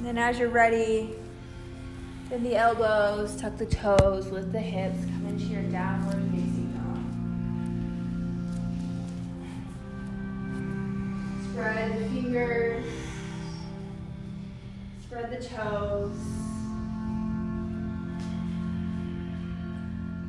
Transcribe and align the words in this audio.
And 0.00 0.08
then 0.08 0.16
as 0.16 0.38
you're 0.38 0.48
ready, 0.48 1.10
bend 2.30 2.46
the 2.46 2.56
elbows, 2.56 3.36
tuck 3.36 3.58
the 3.58 3.66
toes, 3.66 4.28
lift 4.28 4.50
the 4.50 4.58
hips, 4.58 4.96
come 5.04 5.26
into 5.26 5.44
your 5.44 5.62
downward 5.64 6.22
facing 6.32 6.72
dog. 6.72 7.04
Spread 11.52 11.98
the 11.98 12.04
fingers, 12.08 12.86
spread 15.02 15.30
the 15.30 15.44
toes. 15.46 16.16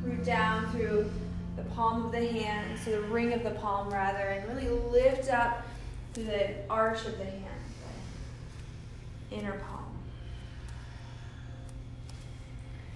Root 0.04 0.22
down 0.22 0.70
through 0.72 1.10
the 1.56 1.62
palm 1.70 2.04
of 2.04 2.12
the 2.12 2.26
hand, 2.26 2.78
so 2.78 2.90
the 2.90 3.00
ring 3.08 3.32
of 3.32 3.42
the 3.42 3.52
palm 3.52 3.88
rather, 3.90 4.18
and 4.18 4.54
really 4.54 4.68
lift 4.90 5.30
up 5.30 5.62
through 6.12 6.24
the 6.24 6.56
arch 6.68 7.06
of 7.06 7.16
the 7.16 7.24
hand 7.24 7.51
inner 9.32 9.52
palm. 9.52 9.98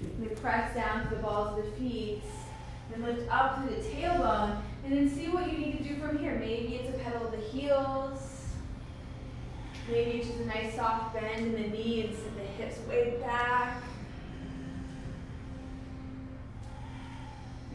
And 0.00 0.28
then 0.28 0.36
press 0.36 0.74
down 0.74 1.08
to 1.08 1.14
the 1.14 1.22
balls 1.22 1.58
of 1.58 1.64
the 1.64 1.70
feet. 1.72 2.22
Then 2.90 3.04
lift 3.04 3.30
up 3.30 3.58
through 3.58 3.76
the 3.76 3.82
tailbone. 3.82 4.60
And 4.84 4.92
then 4.92 5.08
see 5.08 5.28
what 5.28 5.50
you 5.50 5.58
need 5.58 5.78
to 5.78 5.84
do 5.84 5.96
from 5.96 6.18
here. 6.18 6.36
Maybe 6.38 6.76
it's 6.76 6.94
a 6.94 6.98
pedal 6.98 7.26
of 7.26 7.32
the 7.32 7.38
heels. 7.38 8.46
Maybe 9.88 10.18
it's 10.18 10.28
just 10.28 10.40
a 10.40 10.46
nice 10.46 10.74
soft 10.74 11.14
bend 11.14 11.46
in 11.46 11.52
the 11.52 11.68
knee 11.68 12.06
and 12.06 12.14
send 12.14 12.36
the 12.36 12.62
hips 12.62 12.78
way 12.88 13.18
back. 13.20 13.82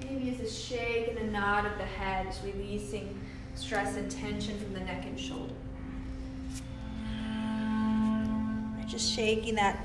Maybe 0.02 0.30
it's 0.30 0.42
a 0.42 0.54
shake 0.54 1.10
and 1.10 1.20
a 1.20 1.32
nod 1.32 1.66
of 1.66 1.78
the 1.78 1.86
head, 1.86 2.26
just 2.26 2.44
releasing 2.44 3.20
stress 3.56 3.96
and 3.96 4.12
tension 4.12 4.60
from 4.60 4.74
the 4.74 4.82
neck 4.82 5.06
and 5.06 5.20
shoulder. 5.20 5.54
Just 9.02 9.16
shaking 9.16 9.56
that 9.56 9.84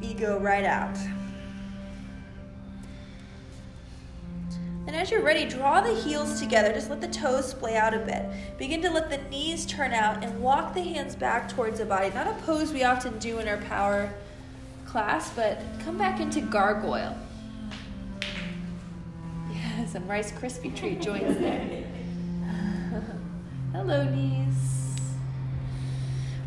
ego 0.00 0.38
right 0.38 0.64
out. 0.64 0.96
And 4.86 4.96
as 4.96 5.10
you're 5.10 5.22
ready, 5.22 5.44
draw 5.44 5.82
the 5.82 5.94
heels 5.94 6.40
together. 6.40 6.72
Just 6.72 6.88
let 6.88 7.02
the 7.02 7.08
toes 7.08 7.50
splay 7.50 7.76
out 7.76 7.92
a 7.92 7.98
bit. 7.98 8.24
Begin 8.56 8.80
to 8.82 8.90
let 8.90 9.10
the 9.10 9.18
knees 9.28 9.66
turn 9.66 9.92
out 9.92 10.24
and 10.24 10.40
walk 10.40 10.72
the 10.72 10.80
hands 10.80 11.14
back 11.14 11.50
towards 11.50 11.78
the 11.78 11.84
body. 11.84 12.08
Not 12.14 12.26
a 12.26 12.32
pose 12.46 12.72
we 12.72 12.84
often 12.84 13.18
do 13.18 13.38
in 13.38 13.46
our 13.46 13.58
power 13.58 14.10
class, 14.86 15.30
but 15.36 15.62
come 15.84 15.98
back 15.98 16.20
into 16.20 16.40
gargoyle. 16.40 17.16
Yeah, 19.52 19.84
some 19.84 20.08
Rice 20.08 20.32
Krispie 20.32 20.74
treat 20.74 21.02
joints 21.02 21.38
there. 21.38 21.84
Hello, 23.72 24.04
knees. 24.04 24.69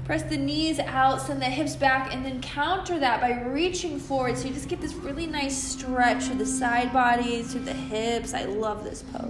Press 0.05 0.23
the 0.23 0.37
knees 0.37 0.79
out, 0.79 1.21
send 1.21 1.41
the 1.41 1.45
hips 1.45 1.77
back, 1.77 2.13
and 2.13 2.25
then 2.25 2.41
counter 2.41 2.99
that 2.99 3.21
by 3.21 3.41
reaching 3.41 3.97
forward. 3.97 4.37
So 4.37 4.49
you 4.49 4.53
just 4.53 4.67
get 4.67 4.81
this 4.81 4.93
really 4.93 5.25
nice 5.25 5.57
stretch 5.57 6.25
through 6.25 6.39
the 6.39 6.45
side 6.45 6.91
bodies, 6.91 7.53
through 7.53 7.63
the 7.63 7.73
hips. 7.73 8.33
I 8.33 8.43
love 8.43 8.83
this 8.83 9.01
pose. 9.01 9.23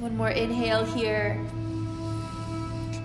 One 0.00 0.16
more 0.16 0.30
inhale 0.30 0.84
here. 0.84 1.40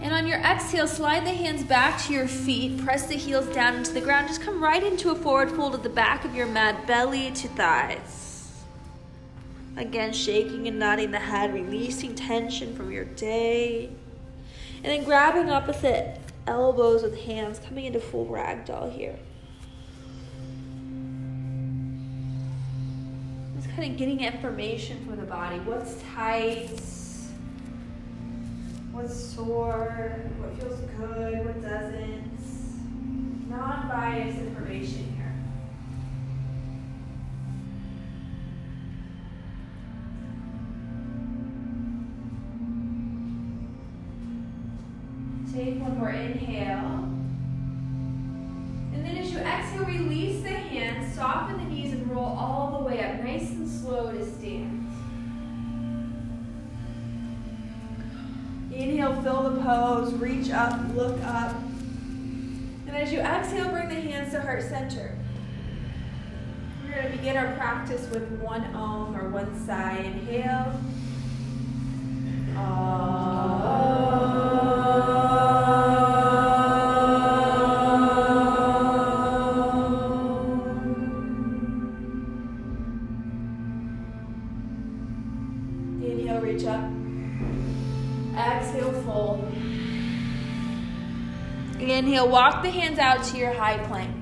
And 0.01 0.11
on 0.11 0.25
your 0.25 0.39
exhale, 0.39 0.87
slide 0.87 1.23
the 1.23 1.31
hands 1.31 1.63
back 1.63 2.01
to 2.05 2.13
your 2.13 2.27
feet. 2.27 2.83
Press 2.83 3.05
the 3.05 3.15
heels 3.15 3.47
down 3.53 3.75
into 3.75 3.93
the 3.93 4.01
ground. 4.01 4.27
Just 4.27 4.41
come 4.41 4.63
right 4.63 4.81
into 4.83 5.11
a 5.11 5.15
forward 5.15 5.51
fold 5.51 5.75
at 5.75 5.83
the 5.83 5.89
back 5.89 6.25
of 6.25 6.33
your 6.33 6.47
mat, 6.47 6.87
belly 6.87 7.29
to 7.31 7.47
thighs. 7.49 8.28
Again, 9.79 10.11
shaking 10.11 10.67
and 10.67 10.77
nodding 10.77 11.11
the 11.11 11.19
head, 11.19 11.53
releasing 11.53 12.13
tension 12.13 12.75
from 12.75 12.91
your 12.91 13.05
day. 13.05 13.89
And 14.75 14.85
then 14.85 15.05
grabbing 15.05 15.49
opposite 15.49 16.19
elbows 16.45 17.01
with 17.01 17.17
hands, 17.21 17.59
coming 17.59 17.85
into 17.85 18.01
full 18.01 18.25
ragdoll 18.25 18.91
here. 18.91 19.17
Just 23.55 23.69
kind 23.73 23.89
of 23.89 23.97
getting 23.97 24.19
information 24.19 25.05
from 25.05 25.15
the 25.15 25.23
body. 25.23 25.59
What's 25.59 25.95
tight? 26.13 26.77
What's 28.91 29.15
sore? 29.15 30.25
What 30.39 30.61
feels 30.61 30.79
good? 30.97 31.45
What 31.45 31.61
doesn't? 31.61 33.49
Non 33.49 33.87
biased 33.87 34.39
information 34.39 35.18
one 68.49 68.65
om 68.73 69.15
or 69.15 69.29
one 69.29 69.53
sigh. 69.63 69.97
Inhale. 69.97 70.73
Inhale, 86.01 86.41
reach 86.41 86.65
up. 86.65 86.89
Exhale, 88.35 88.91
fold. 89.03 89.53
Inhale, 91.79 92.27
walk 92.27 92.63
the 92.63 92.71
hands 92.71 92.97
out 92.97 93.23
to 93.25 93.37
your 93.37 93.53
high 93.53 93.77
plank. 93.85 94.15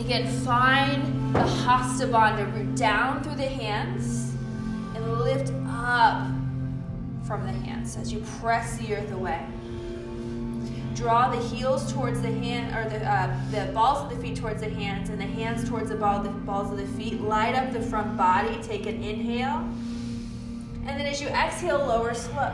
Again, 0.00 0.26
find 0.44 1.05
the 1.36 1.46
Hasta 1.46 2.06
Bandha. 2.06 2.52
Root 2.54 2.74
down 2.76 3.22
through 3.22 3.36
the 3.36 3.42
hands 3.42 4.34
and 4.94 5.20
lift 5.20 5.52
up 5.68 6.28
from 7.26 7.44
the 7.44 7.52
hands 7.52 7.96
as 7.96 8.12
you 8.12 8.24
press 8.40 8.78
the 8.78 8.96
earth 8.96 9.12
away. 9.12 9.44
Draw 10.94 11.30
the 11.30 11.42
heels 11.48 11.92
towards 11.92 12.22
the 12.22 12.32
hand, 12.32 12.74
or 12.74 12.88
the, 12.88 13.04
uh, 13.04 13.36
the 13.50 13.70
balls 13.72 14.02
of 14.04 14.16
the 14.16 14.22
feet 14.22 14.36
towards 14.36 14.62
the 14.62 14.70
hands, 14.70 15.10
and 15.10 15.20
the 15.20 15.26
hands 15.26 15.68
towards 15.68 15.90
the, 15.90 15.96
ball, 15.96 16.22
the 16.22 16.30
balls 16.30 16.70
of 16.72 16.78
the 16.78 16.86
feet. 16.86 17.20
Light 17.20 17.54
up 17.54 17.70
the 17.72 17.82
front 17.82 18.16
body. 18.16 18.58
Take 18.62 18.86
an 18.86 19.02
inhale. 19.02 19.68
And 20.86 20.98
then 20.98 21.04
as 21.06 21.20
you 21.20 21.28
exhale, 21.28 21.78
lower 21.78 22.14
slow. 22.14 22.50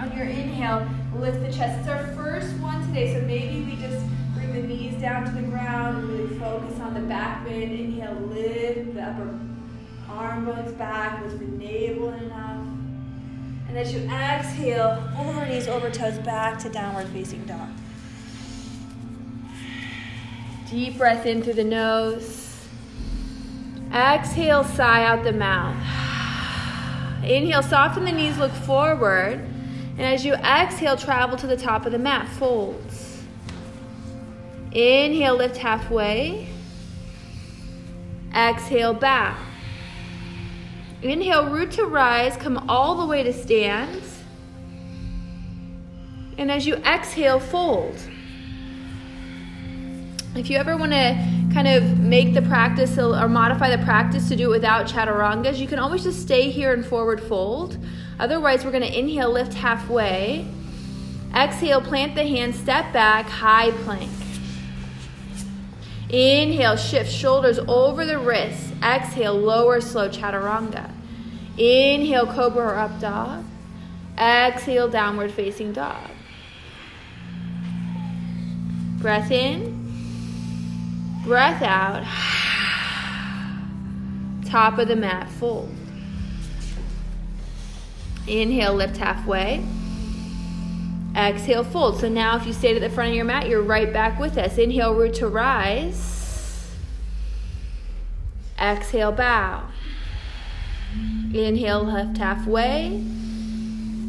On 0.00 0.12
your 0.16 0.26
inhale, 0.26 0.88
lift 1.16 1.40
the 1.40 1.52
chest. 1.52 1.78
It's 1.80 1.88
our 1.88 2.08
first 2.14 2.50
one 2.56 2.84
today, 2.88 3.14
so 3.14 3.20
maybe 3.20 3.62
we 3.64 3.76
just 3.76 4.04
bring 4.34 4.52
the 4.52 4.62
knees 4.62 5.00
down 5.00 5.24
to 5.24 5.30
the 5.30 5.42
ground 5.42 6.07
focus 6.48 6.80
on 6.80 6.94
the 6.94 7.00
back 7.00 7.44
bend. 7.44 7.72
Inhale, 7.72 8.14
lift 8.14 8.94
the 8.94 9.02
upper 9.02 9.38
arm 10.08 10.46
bones 10.46 10.72
back, 10.72 11.22
lift 11.22 11.38
the 11.38 11.46
navel 11.46 12.08
enough. 12.10 12.66
And 13.68 13.76
as 13.76 13.92
you 13.92 14.00
exhale, 14.08 15.06
over 15.18 15.44
knees, 15.44 15.68
over 15.68 15.90
toes, 15.90 16.18
back 16.18 16.58
to 16.60 16.70
downward 16.70 17.08
facing 17.08 17.44
dog. 17.44 17.68
Deep 20.70 20.96
breath 20.96 21.26
in 21.26 21.42
through 21.42 21.54
the 21.54 21.64
nose. 21.64 22.66
Exhale, 23.92 24.64
sigh 24.64 25.04
out 25.04 25.24
the 25.24 25.32
mouth. 25.32 25.76
Inhale, 27.24 27.62
soften 27.62 28.04
the 28.04 28.12
knees, 28.12 28.38
look 28.38 28.52
forward. 28.52 29.40
And 29.98 30.00
as 30.00 30.24
you 30.24 30.34
exhale, 30.34 30.96
travel 30.96 31.36
to 31.36 31.46
the 31.46 31.56
top 31.56 31.84
of 31.84 31.92
the 31.92 31.98
mat, 31.98 32.28
folds. 32.28 32.87
Inhale, 34.72 35.36
lift 35.36 35.56
halfway. 35.56 36.48
Exhale, 38.34 38.92
back. 38.92 39.38
Inhale, 41.02 41.48
root 41.48 41.70
to 41.72 41.84
rise, 41.84 42.36
come 42.36 42.58
all 42.68 42.96
the 42.96 43.06
way 43.06 43.22
to 43.22 43.32
stand. 43.32 44.02
And 46.36 46.50
as 46.50 46.66
you 46.66 46.74
exhale, 46.76 47.40
fold. 47.40 47.96
If 50.36 50.50
you 50.50 50.56
ever 50.56 50.76
want 50.76 50.92
to 50.92 51.14
kind 51.52 51.66
of 51.66 51.98
make 51.98 52.34
the 52.34 52.42
practice 52.42 52.98
or 52.98 53.28
modify 53.28 53.74
the 53.74 53.82
practice 53.84 54.28
to 54.28 54.36
do 54.36 54.48
it 54.48 54.50
without 54.50 54.86
chaturangas, 54.86 55.58
you 55.58 55.66
can 55.66 55.78
always 55.78 56.04
just 56.04 56.20
stay 56.20 56.50
here 56.50 56.72
in 56.74 56.82
forward 56.82 57.20
fold. 57.20 57.78
Otherwise, 58.20 58.64
we're 58.64 58.70
going 58.70 58.82
to 58.82 58.98
inhale, 58.98 59.32
lift 59.32 59.54
halfway. 59.54 60.46
Exhale, 61.34 61.80
plant 61.80 62.14
the 62.14 62.24
hands, 62.24 62.56
step 62.58 62.92
back, 62.92 63.26
high 63.26 63.70
plank. 63.82 64.10
Inhale, 66.10 66.76
shift 66.76 67.12
shoulders 67.12 67.58
over 67.68 68.06
the 68.06 68.18
wrists. 68.18 68.72
Exhale, 68.82 69.34
lower 69.34 69.80
slow 69.80 70.08
chaturanga. 70.08 70.90
Inhale, 71.58 72.26
cobra 72.26 72.66
or 72.66 72.76
up 72.76 72.98
dog. 72.98 73.44
Exhale, 74.16 74.88
downward 74.88 75.30
facing 75.32 75.72
dog. 75.72 76.10
Breath 78.98 79.30
in. 79.30 79.74
Breath 81.24 81.62
out. 81.62 82.04
Top 84.46 84.78
of 84.78 84.88
the 84.88 84.96
mat, 84.96 85.28
fold. 85.28 85.70
Inhale, 88.26 88.74
lift 88.74 88.96
halfway. 88.96 89.62
Exhale, 91.18 91.64
fold. 91.64 91.98
So 91.98 92.08
now 92.08 92.36
if 92.36 92.46
you 92.46 92.52
stay 92.52 92.72
to 92.72 92.78
the 92.78 92.88
front 92.88 93.10
of 93.10 93.16
your 93.16 93.24
mat, 93.24 93.48
you're 93.48 93.60
right 93.60 93.92
back 93.92 94.20
with 94.20 94.38
us. 94.38 94.56
Inhale, 94.56 94.94
root 94.94 95.14
to 95.14 95.26
rise. 95.26 96.70
Exhale, 98.60 99.10
bow. 99.10 99.64
Inhale, 101.34 101.82
lift 101.82 102.18
halfway. 102.18 103.02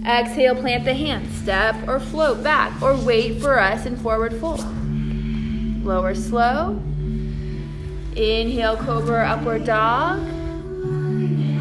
Exhale, 0.05 0.55
plant 0.55 0.85
the 0.85 0.93
hands. 0.93 1.35
Step 1.35 1.75
or 1.87 1.99
float 1.99 2.43
back 2.43 2.79
or 2.79 2.95
wait 2.95 3.41
for 3.41 3.59
us 3.59 3.87
in 3.87 3.97
forward 3.97 4.39
fold. 4.39 4.63
Lower 5.83 6.13
slow. 6.13 6.79
Inhale, 8.15 8.77
cobra, 8.77 9.27
upward 9.27 9.65
dog. 9.65 10.19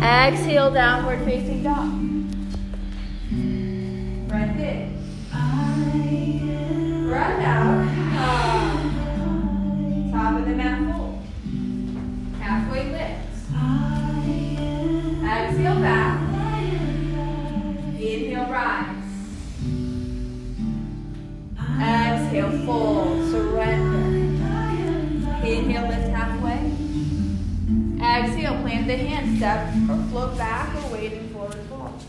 Exhale, 0.02 0.70
downward 0.70 1.24
facing 1.24 1.62
dog. 1.62 1.90
Breath 4.28 4.60
in. 4.60 4.67
Breath 7.08 7.40
out. 7.40 7.88
Um, 8.20 10.10
top 10.12 10.38
of 10.38 10.44
the 10.46 10.54
mat 10.54 10.78
fold. 10.92 11.18
Halfway 12.38 12.84
lift. 12.92 13.24
Exhale 15.24 15.80
back. 15.80 16.20
Inhale 17.98 18.50
rise. 18.52 19.08
Exhale 21.80 22.66
fold. 22.66 23.30
Surrender. 23.30 24.04
Inhale 25.46 25.88
lift 25.88 26.08
halfway. 26.10 26.60
Exhale 28.04 28.60
plant 28.60 28.86
the 28.86 28.96
hand. 28.96 29.38
Step 29.38 29.72
or 29.88 29.96
float 30.10 30.36
back 30.36 30.76
or 30.84 30.92
waiting 30.92 31.26
forward 31.30 31.62
fold. 31.70 32.04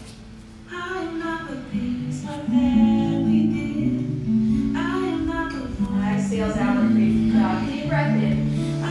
Exhale 6.30 6.54
downward 6.54 6.94
facing 6.96 7.34
dog. 7.34 7.66
Deep 7.66 7.90
breath 7.90 8.22
in. 8.22 8.82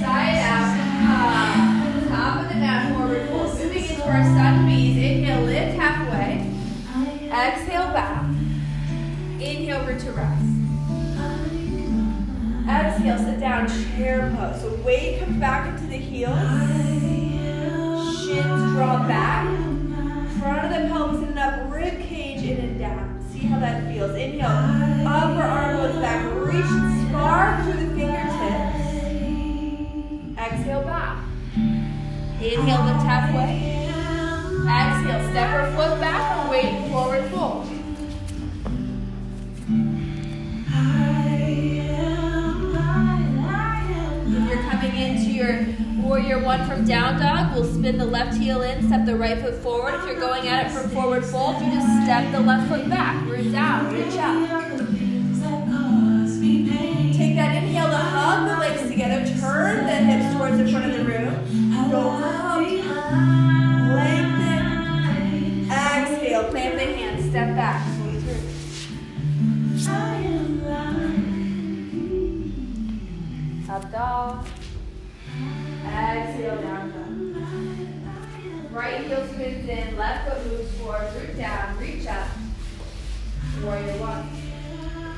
Side 0.00 0.38
out. 0.42 0.74
Ah. 1.04 2.04
Top 2.08 2.42
of 2.42 2.48
the 2.48 2.56
mat, 2.56 2.92
forward 2.92 3.28
fold. 3.28 3.56
Moving 3.60 3.84
into 3.84 4.02
our 4.02 4.24
sun 4.24 4.66
bees. 4.66 4.96
Inhale, 4.96 5.42
lift 5.42 5.78
halfway. 5.78 6.50
Exhale, 7.30 7.92
back. 7.92 8.24
Inhale, 9.38 9.86
root 9.86 10.00
to 10.00 10.10
rest. 10.10 10.44
Exhale, 12.68 13.18
sit 13.18 13.38
down, 13.38 13.68
chair 13.94 14.34
pose. 14.36 14.62
So 14.62 14.74
weight 14.84 15.20
comes 15.20 15.38
back 15.38 15.68
into 15.68 15.86
the 15.86 15.96
heels. 15.96 16.36
Shins 18.18 18.72
draw 18.72 19.06
back. 19.06 19.46
Front 20.40 20.74
of 20.74 20.82
the 20.82 20.88
pelvis 20.88 21.18
in 21.18 21.28
and 21.28 21.38
up, 21.38 21.72
rib 21.72 22.00
cage 22.00 22.42
in 22.42 22.58
and 22.58 22.78
down. 22.80 23.11
See 23.42 23.48
how 23.48 23.58
that 23.58 23.92
feels. 23.92 24.14
Inhale, 24.14 25.04
upper 25.04 25.42
arm 25.42 25.76
goes 25.76 25.96
back. 26.00 26.32
Reach 26.46 26.64
spark 27.08 27.64
through 27.64 27.72
the 27.72 27.92
fingertips. 27.96 28.78
Exhale, 30.38 30.82
back. 30.84 31.24
Inhale, 32.40 32.84
lift 32.84 33.04
halfway. 33.04 33.82
Exhale, 34.62 35.30
step 35.32 35.50
or 35.58 35.72
float 35.74 35.98
back 35.98 36.46
or 36.46 36.50
wait, 36.52 36.88
forward 36.88 37.24
fold. 37.32 37.71
From 46.60 46.84
down 46.84 47.18
dog, 47.18 47.54
we'll 47.54 47.64
spin 47.64 47.96
the 47.96 48.04
left 48.04 48.36
heel 48.36 48.60
in, 48.62 48.86
step 48.86 49.06
the 49.06 49.16
right 49.16 49.40
foot 49.40 49.54
forward. 49.54 49.94
If 49.94 50.04
you're 50.06 50.20
going 50.20 50.46
at 50.48 50.66
it 50.66 50.70
from 50.70 50.90
forward 50.90 51.24
fold, 51.24 51.60
you 51.62 51.70
just 51.72 51.86
step 52.04 52.30
the 52.30 52.40
left 52.40 52.68
foot 52.68 52.90
back, 52.90 53.24
root 53.26 53.50
down, 53.52 53.92
reach 53.92 54.16
up. 54.18 54.68
Take 57.16 57.36
that 57.36 57.56
inhale 57.56 57.88
to 57.88 57.96
hug 57.96 58.48
the 58.48 58.56
legs 58.58 58.82
together, 58.88 59.24
turn 59.40 59.86
the 59.86 59.94
hips 59.94 60.34
towards 60.36 60.58
the 60.58 60.70
front 60.70 60.92
of 60.92 60.98
the 60.98 61.04
room. 61.04 61.34
Go 61.90 62.10
up, 62.10 62.60
lengthen. 63.94 64.66
Exhale, 65.70 66.44
plant 66.50 66.74
the 66.74 66.84
hands, 66.84 67.30
step 67.30 67.56
back. 67.56 67.88
Up 73.70 73.90
dog. 73.90 74.46
Exhale, 75.92 76.56
down 76.62 76.90
dog. 76.90 78.72
Right 78.72 79.04
heel 79.04 79.26
spins 79.28 79.68
in, 79.68 79.96
left 79.98 80.26
foot 80.26 80.46
moves 80.46 80.72
forward, 80.78 81.12
root 81.14 81.36
down, 81.36 81.76
reach 81.76 82.06
up. 82.06 82.28
Warrior 83.62 83.98
one. 83.98 84.26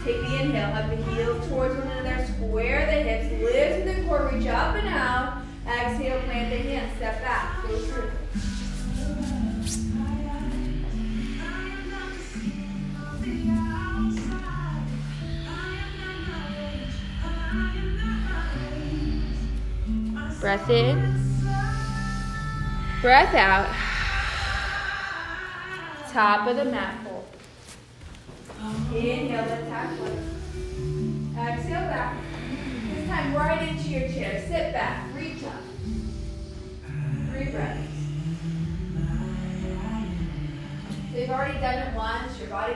Take 0.04 0.20
the 0.20 0.42
inhale, 0.42 0.72
hug 0.72 0.90
the 0.90 0.96
heels 1.12 1.46
towards 1.48 1.76
one 1.76 1.86
another, 1.86 2.26
square 2.26 2.86
the 2.86 3.08
hips, 3.08 3.42
lift 3.42 3.84
the 3.86 4.04
core, 4.04 4.30
reach 4.32 4.48
up 4.48 4.74
and 4.74 4.88
out. 4.88 5.42
Exhale, 5.66 6.20
plant 6.22 6.50
the 6.50 6.56
hands, 6.68 6.96
step 6.96 7.22
back, 7.22 7.62
go 7.62 7.78
through. 7.78 8.10
Breath 20.44 20.68
in. 20.68 20.98
Breath 23.00 23.34
out. 23.34 23.74
Top 26.10 26.46
of 26.46 26.56
the 26.56 26.66
mat 26.66 27.02
fold. 27.02 27.24
Inhale, 28.94 29.40
lift 29.40 29.68
halfway. 29.70 30.18
Exhale 31.40 31.88
back. 31.88 32.18
This 32.92 33.08
time 33.08 33.34
right 33.34 33.70
into 33.70 33.88
your 33.88 34.06
chair. 34.10 34.38
Sit 34.46 34.74
back. 34.74 35.14
Reach 35.14 35.42
up. 35.44 35.62
Three 37.30 37.46
breaths. 37.46 37.88
So 41.10 41.18
you've 41.20 41.30
already 41.30 41.58
done 41.58 41.88
it 41.88 41.96
once. 41.96 42.38
Your 42.38 42.50
body 42.50 42.74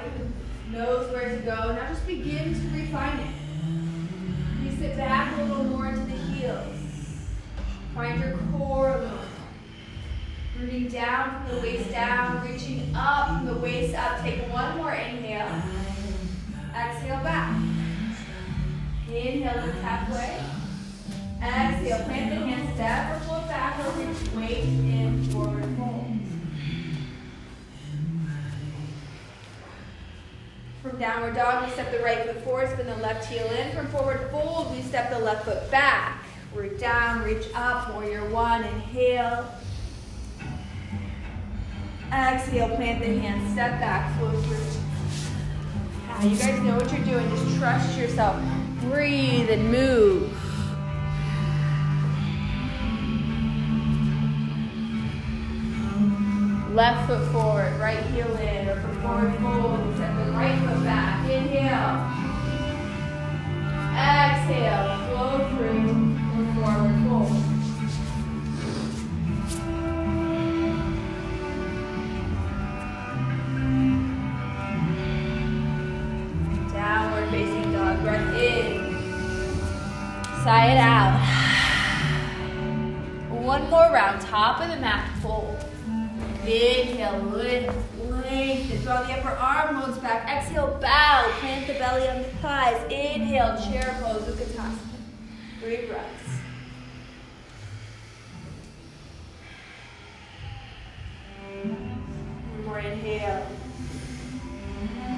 knows 0.70 1.12
where 1.12 1.36
to 1.36 1.42
go. 1.42 1.74
Now 1.74 1.86
just 1.90 2.06
begin 2.06 2.54
to 2.54 2.68
refine 2.74 3.18
it. 3.18 3.34
You 4.64 4.70
sit 4.78 4.96
back 4.96 5.38
a 5.38 5.42
little 5.42 5.64
more 5.64 5.88
into 5.88 6.06
the 6.06 6.16
heels. 6.16 6.77
Find 7.98 8.20
your 8.20 8.38
core 8.52 8.90
a 8.90 8.98
little. 8.98 9.18
Rooting 10.56 10.86
down 10.86 11.44
from 11.44 11.56
the 11.56 11.62
waist 11.62 11.90
down, 11.90 12.46
reaching 12.46 12.92
up 12.94 13.26
from 13.26 13.46
the 13.46 13.54
waist 13.54 13.92
up. 13.96 14.20
Take 14.20 14.48
one 14.52 14.76
more 14.76 14.92
inhale. 14.92 15.60
Exhale 16.76 17.24
back. 17.24 17.56
Inhale, 19.08 19.66
lift 19.66 19.80
halfway. 19.80 20.40
Exhale, 21.44 22.04
plant 22.04 22.30
the 22.30 22.46
hands, 22.46 22.74
step 22.76 23.20
or 23.22 23.48
back 23.48 23.84
or 23.84 23.90
reach 23.98 24.30
weight 24.30 24.62
in 24.62 25.24
forward 25.32 25.64
fold. 25.76 26.06
From 30.84 31.00
downward 31.00 31.34
dog, 31.34 31.66
we 31.66 31.72
step 31.72 31.90
the 31.90 31.98
right 31.98 32.24
foot 32.26 32.44
forward, 32.44 32.70
spin 32.70 32.86
the 32.86 32.94
left 32.98 33.26
heel 33.26 33.44
in. 33.46 33.76
From 33.76 33.88
forward 33.88 34.28
fold, 34.30 34.70
we 34.70 34.82
step 34.82 35.10
the 35.10 35.18
left 35.18 35.46
foot 35.46 35.68
back. 35.72 36.17
Root 36.54 36.78
down, 36.80 37.22
reach 37.22 37.46
up, 37.54 37.92
warrior 37.92 38.28
one, 38.30 38.64
inhale. 38.64 39.46
Exhale, 42.12 42.74
plant 42.76 43.00
the 43.00 43.18
hands, 43.20 43.52
step 43.52 43.78
back, 43.78 44.18
flow 44.18 44.32
through. 44.42 44.82
Ah, 46.08 46.22
you 46.22 46.36
guys 46.36 46.58
know 46.60 46.76
what 46.76 46.90
you're 46.90 47.04
doing, 47.04 47.28
just 47.28 47.58
trust 47.58 47.98
yourself. 47.98 48.42
Breathe 48.80 49.50
and 49.50 49.70
move. 49.70 50.32
Left 56.74 57.06
foot 57.08 57.30
forward, 57.30 57.78
right 57.78 58.02
heel 58.06 58.34
in, 58.36 58.68
or 58.68 58.80
forward 59.02 59.34
fold, 59.40 59.94
step 59.96 60.16
the 60.24 60.32
right 60.32 60.58
foot 60.60 60.82
back. 60.82 61.28
Inhale. 61.28 62.24
Exhale, 63.98 64.96
flow 65.08 65.48
through, 65.50 66.07
Downward 76.74 77.30
facing 77.30 77.72
dog. 77.72 78.02
Breath 78.02 78.34
in. 78.34 78.94
Sigh 80.44 80.72
it 80.72 80.78
out. 80.78 81.18
One 83.30 83.70
more 83.70 83.90
round, 83.90 84.20
top 84.20 84.60
of 84.60 84.68
the 84.68 84.76
mat, 84.76 85.08
fold. 85.22 85.56
Inhale, 86.42 87.18
lift, 87.32 87.74
lengthen, 87.98 88.82
draw 88.82 89.02
the 89.04 89.14
upper 89.14 89.30
arm 89.30 89.80
bones 89.80 89.96
back. 89.98 90.28
Exhale, 90.28 90.78
bow, 90.82 91.32
plant 91.40 91.66
the 91.66 91.72
belly 91.74 92.06
on 92.08 92.18
the 92.18 92.28
thighs. 92.42 92.82
Inhale, 92.92 93.56
chair 93.56 93.96
pose, 94.02 94.26
Look 94.26 94.38
at 94.38 94.48
Utkatasana. 94.48 94.78
Great 95.62 95.88
breaths. 95.88 96.27
Inhale. 102.78 103.46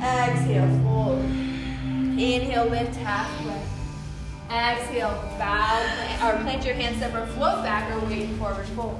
Exhale, 0.02 0.80
fold. 0.82 1.18
Inhale, 1.20 2.66
lift 2.66 2.96
halfway. 2.96 3.62
Exhale, 4.50 5.10
bow, 5.38 6.26
or 6.26 6.42
plant 6.42 6.64
your 6.64 6.74
hands 6.74 7.02
up 7.02 7.14
or 7.14 7.26
float 7.34 7.62
back 7.62 7.90
or 7.92 8.06
wait 8.06 8.30
forward 8.30 8.66
fold. 8.68 8.98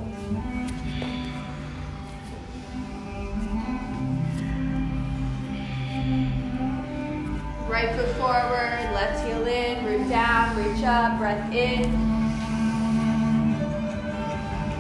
Right 7.69 7.95
foot 7.97 8.09
forward, 8.17 8.91
left 8.93 9.27
heel 9.27 9.47
in, 9.47 9.85
root 9.87 10.09
down, 10.09 10.57
reach 10.57 10.85
up, 10.85 11.19
breath 11.19 11.53
in. 11.53 11.91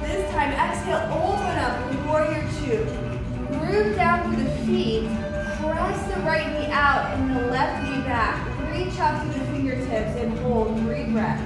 This 0.02 0.30
time, 0.32 0.52
exhale, 0.52 1.08
open 1.12 1.58
up, 1.58 2.06
warrior 2.06 2.48
two. 2.60 3.09
Root 3.58 3.96
down 3.96 4.34
through 4.34 4.44
the 4.44 4.50
feet, 4.66 5.08
press 5.58 6.14
the 6.14 6.20
right 6.20 6.46
knee 6.52 6.70
out 6.70 7.18
and 7.18 7.36
the 7.36 7.46
left 7.48 7.82
knee 7.82 8.00
back. 8.02 8.46
Reach 8.72 8.98
up 9.00 9.22
through 9.22 9.32
the 9.32 9.46
fingertips 9.52 10.16
and 10.20 10.38
hold 10.38 10.78
three 10.80 11.04
breaths. 11.06 11.42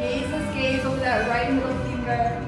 Gazeless 0.00 0.52
gaze 0.54 0.84
over 0.84 0.96
that 0.96 1.28
right 1.28 1.52
middle 1.52 1.72
finger. 1.84 2.40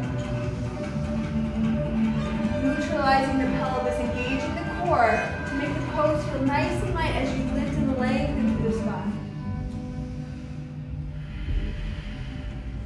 Neutralizing 2.63 3.39
the 3.39 3.47
pelvis, 3.59 3.95
engaging 4.01 4.55
the 4.57 4.65
core 4.85 5.23
to 5.49 5.55
make 5.55 5.73
the 5.73 5.87
pose 5.93 6.25
feel 6.25 6.43
nice 6.43 6.83
and 6.83 6.95
light 6.95 7.15
as 7.15 7.31
you 7.37 7.45
lift 7.55 7.75
and 7.75 7.97
lengthen 7.97 8.57
through 8.57 8.71
the 8.71 8.79
spine. 8.79 9.13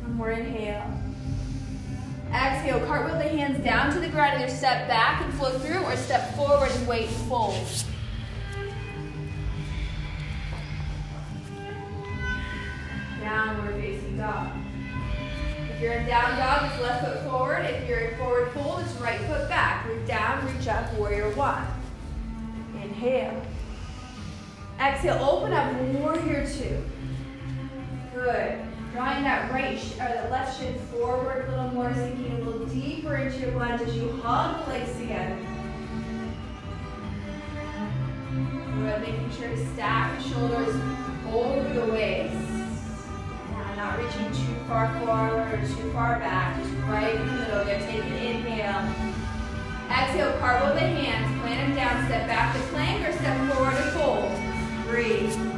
One 0.02 0.14
more 0.16 0.30
inhale. 0.32 0.84
Exhale, 2.32 2.84
cartwheel 2.86 3.18
the 3.18 3.28
hands 3.28 3.62
down 3.64 3.92
to 3.94 4.00
the 4.00 4.08
ground, 4.08 4.42
either 4.42 4.52
step 4.52 4.86
back 4.86 5.24
and 5.24 5.32
flow 5.34 5.58
through 5.58 5.82
or 5.82 5.96
step 5.96 6.34
forward 6.36 6.70
and 6.70 6.86
weight 6.86 7.08
fold. 7.08 7.56
Downward 13.20 13.74
facing 13.80 14.18
dog. 14.18 14.50
If 15.70 15.80
you're 15.80 15.94
in 15.94 16.06
down 16.06 16.38
dog, 16.38 16.70
it's 16.70 16.82
left 16.82 17.04
foot 17.04 17.30
forward. 17.30 17.64
If 17.64 17.88
you're 17.88 18.00
in 18.00 18.18
forward 18.18 18.50
fold, 18.52 18.80
it's 18.80 18.92
right 19.00 19.20
foot 19.22 19.48
back. 19.48 19.86
Root 19.86 20.06
down, 20.06 20.46
reach 20.54 20.68
up, 20.68 20.92
warrior 20.94 21.30
one. 21.30 21.66
Inhale. 22.82 23.42
Exhale, 24.80 25.22
open 25.22 25.52
up, 25.52 25.72
warrior 26.00 26.46
two. 26.46 26.84
Good. 28.14 28.67
Drawing 28.98 29.22
that 29.22 29.52
right 29.52 29.80
or 29.94 30.08
that 30.12 30.28
left 30.28 30.58
shin 30.58 30.76
forward 30.90 31.44
a 31.46 31.50
little 31.52 31.70
more, 31.70 31.94
sinking 31.94 32.32
a 32.32 32.38
little 32.44 32.66
deeper 32.66 33.14
into 33.14 33.38
your 33.38 33.52
lunge 33.52 33.80
as 33.80 33.96
you 33.96 34.10
hug 34.24 34.64
the 34.64 34.72
legs 34.72 34.90
together. 34.98 35.36
Good. 38.74 39.00
Making 39.00 39.30
sure 39.38 39.50
to 39.50 39.66
stack 39.72 40.18
the 40.18 40.28
shoulders 40.28 40.74
over 41.32 41.74
the 41.74 41.92
waist. 41.92 42.34
Now, 43.52 43.74
not 43.76 43.98
reaching 43.98 44.32
too 44.32 44.56
far 44.66 44.92
forward 44.98 45.54
or 45.54 45.64
too 45.64 45.92
far 45.92 46.18
back, 46.18 46.60
just 46.60 46.74
right 46.88 47.14
in 47.14 47.24
the 47.24 47.32
middle 47.34 47.64
there. 47.66 47.78
Take 47.78 48.02
an 48.02 48.12
inhale. 48.14 48.82
Exhale, 49.92 50.36
cartwheel 50.40 50.74
the 50.74 50.80
hands, 50.80 51.40
plant 51.40 51.68
them 51.68 51.76
down, 51.76 52.04
step 52.06 52.26
back 52.26 52.52
to 52.56 52.62
plank 52.72 53.08
or 53.08 53.12
step 53.12 53.48
forward 53.52 53.76
to 53.76 53.90
fold. 53.92 54.32
Breathe. 54.88 55.57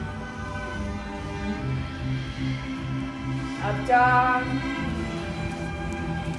Up 3.62 3.87
dog. 3.87 4.47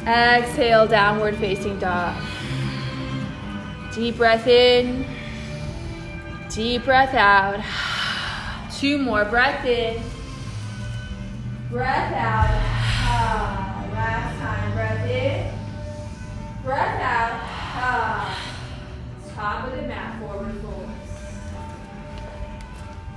Exhale, 0.08 0.88
downward 0.88 1.36
facing 1.36 1.78
dog. 1.78 2.16
Deep 3.94 4.18
breath 4.18 4.48
in. 4.48 5.06
Deep 6.50 6.84
breath 6.84 7.14
out. 7.14 7.64
Two 8.74 8.98
more. 8.98 9.24
Breath 9.26 9.64
in. 9.66 10.02
Breath 11.70 12.14
out. 12.14 12.50
Ah, 13.04 13.86
last 13.94 14.40
time. 14.40 14.74
Breath 14.74 15.08
in. 15.08 16.64
Breath 16.64 17.02
out. 17.02 17.40
Ah. 17.84 18.52
Top 19.36 19.68
of 19.68 19.76
the 19.76 19.84
mat, 19.84 20.20
forward 20.20 20.56
fold. 20.62 20.90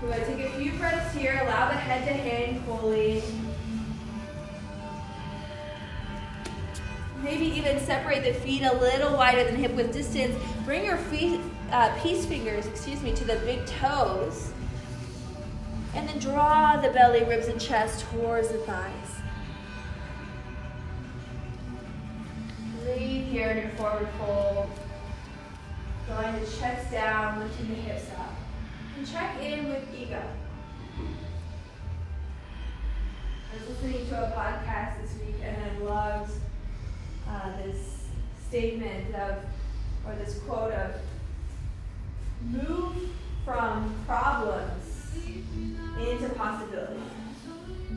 We're 0.02 0.08
going 0.08 0.20
to 0.20 0.36
Take 0.36 0.46
a 0.46 0.58
few 0.58 0.72
breaths 0.74 1.14
here. 1.14 1.40
Allow 1.42 1.68
the 1.68 1.76
head 1.76 2.06
to 2.06 2.12
hang 2.12 2.60
fully. 2.64 3.22
Maybe 7.24 7.46
even 7.46 7.80
separate 7.80 8.22
the 8.22 8.34
feet 8.34 8.62
a 8.62 8.74
little 8.74 9.16
wider 9.16 9.44
than 9.44 9.56
hip 9.56 9.72
width 9.72 9.94
distance. 9.94 10.36
Bring 10.66 10.84
your 10.84 10.98
feet, 10.98 11.40
uh, 11.70 11.98
peace 12.02 12.26
fingers, 12.26 12.66
excuse 12.66 13.00
me, 13.02 13.14
to 13.14 13.24
the 13.24 13.36
big 13.36 13.64
toes. 13.64 14.52
And 15.94 16.06
then 16.06 16.18
draw 16.18 16.76
the 16.76 16.90
belly, 16.90 17.24
ribs, 17.24 17.46
and 17.46 17.58
chest 17.58 18.04
towards 18.10 18.48
the 18.48 18.58
thighs. 18.58 18.92
Breathe 22.84 23.26
here 23.28 23.48
in 23.48 23.56
your 23.56 23.70
forward 23.70 24.08
fold. 24.18 24.68
Drawing 26.06 26.38
the 26.38 26.46
chest 26.46 26.90
down, 26.90 27.40
lifting 27.40 27.68
the 27.68 27.74
hips 27.76 28.10
up. 28.18 28.34
And 28.98 29.10
check 29.10 29.42
in 29.42 29.70
with 29.70 29.82
ego. 29.98 30.22
I 33.50 33.56
was 33.58 33.68
listening 33.68 34.06
to 34.08 34.24
a 34.24 34.30
podcast 34.36 35.00
this 35.00 35.14
week 35.24 35.36
and 35.42 35.56
I 35.56 35.78
loved 35.84 36.32
uh, 37.28 37.50
this 37.64 38.04
statement 38.48 39.14
of, 39.14 39.36
or 40.06 40.14
this 40.16 40.38
quote 40.40 40.72
of, 40.72 40.94
move 42.42 42.96
from 43.44 43.94
problems 44.06 45.10
into 45.98 46.28
possibility. 46.30 47.00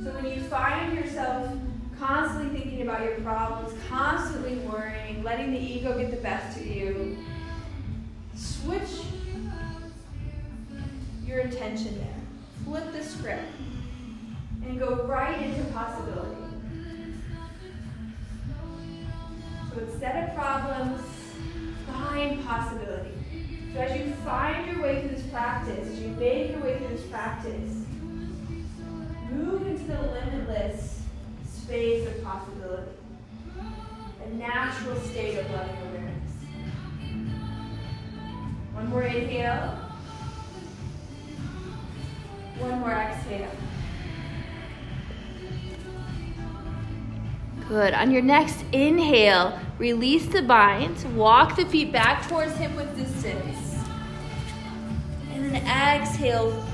So 0.03 0.11
when 0.11 0.25
you 0.25 0.41
find 0.43 0.97
yourself 0.97 1.51
constantly 1.97 2.59
thinking 2.59 2.81
about 2.83 3.03
your 3.03 3.15
problems, 3.21 3.73
constantly 3.89 4.55
worrying, 4.57 5.23
letting 5.23 5.51
the 5.51 5.59
ego 5.59 5.97
get 5.97 6.11
the 6.11 6.17
best 6.17 6.57
of 6.57 6.67
you, 6.67 7.17
switch 8.35 9.05
your 11.25 11.39
intention 11.39 11.97
there. 11.97 12.13
Flip 12.63 12.91
the 12.93 13.03
script 13.03 13.51
and 14.65 14.79
go 14.79 15.05
right 15.05 15.41
into 15.41 15.63
possibility. 15.71 16.26
Of 20.17 20.33
problems, 20.33 21.01
find 21.85 22.43
possibility. 22.43 23.11
So 23.71 23.81
as 23.81 23.99
you 23.99 24.13
find 24.25 24.65
your 24.65 24.81
way 24.81 25.01
through 25.01 25.15
this 25.15 25.27
practice, 25.27 25.87
as 25.87 25.99
you 25.99 26.07
make 26.09 26.49
your 26.49 26.61
way 26.61 26.79
through 26.79 26.97
this 26.97 27.05
practice, 27.05 27.85
move 29.29 29.67
into 29.67 29.83
the 29.83 30.01
limitless 30.01 31.01
space 31.47 32.07
of 32.07 32.23
possibility, 32.23 32.93
a 34.25 34.29
natural 34.33 34.99
state 35.01 35.37
of 35.37 35.51
loving 35.51 35.77
awareness. 35.87 36.31
One 38.73 38.89
more 38.89 39.03
inhale. 39.03 39.79
One 42.57 42.79
more 42.79 42.91
exhale. 42.91 43.51
Good. 47.67 47.93
On 47.93 48.09
your 48.09 48.23
next 48.23 48.65
inhale, 48.71 49.59
release 49.77 50.25
the 50.27 50.41
binds, 50.41 51.05
walk 51.05 51.55
the 51.55 51.65
feet 51.65 51.91
back 51.91 52.27
towards 52.27 52.55
hip 52.57 52.75
width 52.75 52.95
distance. 52.95 53.75
And 55.31 55.53
then 55.53 55.55
exhale, 55.67 56.65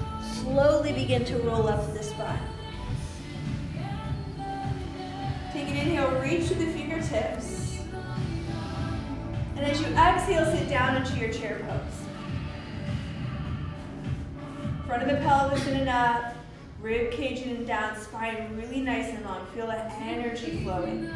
slowly 0.42 0.94
begin 0.94 1.26
to 1.26 1.38
roll 1.40 1.68
up 1.68 1.94
the 1.94 2.02
spine. 2.02 2.40
Take 5.52 5.68
an 5.68 5.76
inhale, 5.76 6.12
reach 6.22 6.48
to 6.48 6.56
the 6.56 6.66
fingertips. 6.68 7.80
And 9.56 9.66
as 9.66 9.80
you 9.82 9.88
exhale, 9.88 10.46
sit 10.46 10.70
down 10.70 10.98
into 10.98 11.18
your 11.18 11.32
chair 11.32 11.60
pose. 11.68 12.00
Front 14.88 15.04
of 15.04 15.10
the 15.10 15.24
pelvis 15.24 15.68
in 15.68 15.78
and 15.82 15.90
up, 15.90 16.36
rib 16.82 17.12
cage 17.12 17.42
in 17.42 17.58
and 17.58 17.68
down, 17.68 17.96
spine 18.00 18.56
really 18.58 18.82
nice 18.82 19.10
and 19.10 19.24
long. 19.26 19.46
Feel 19.54 19.68
that 19.68 19.92
energy 20.02 20.64
flowing. 20.64 21.12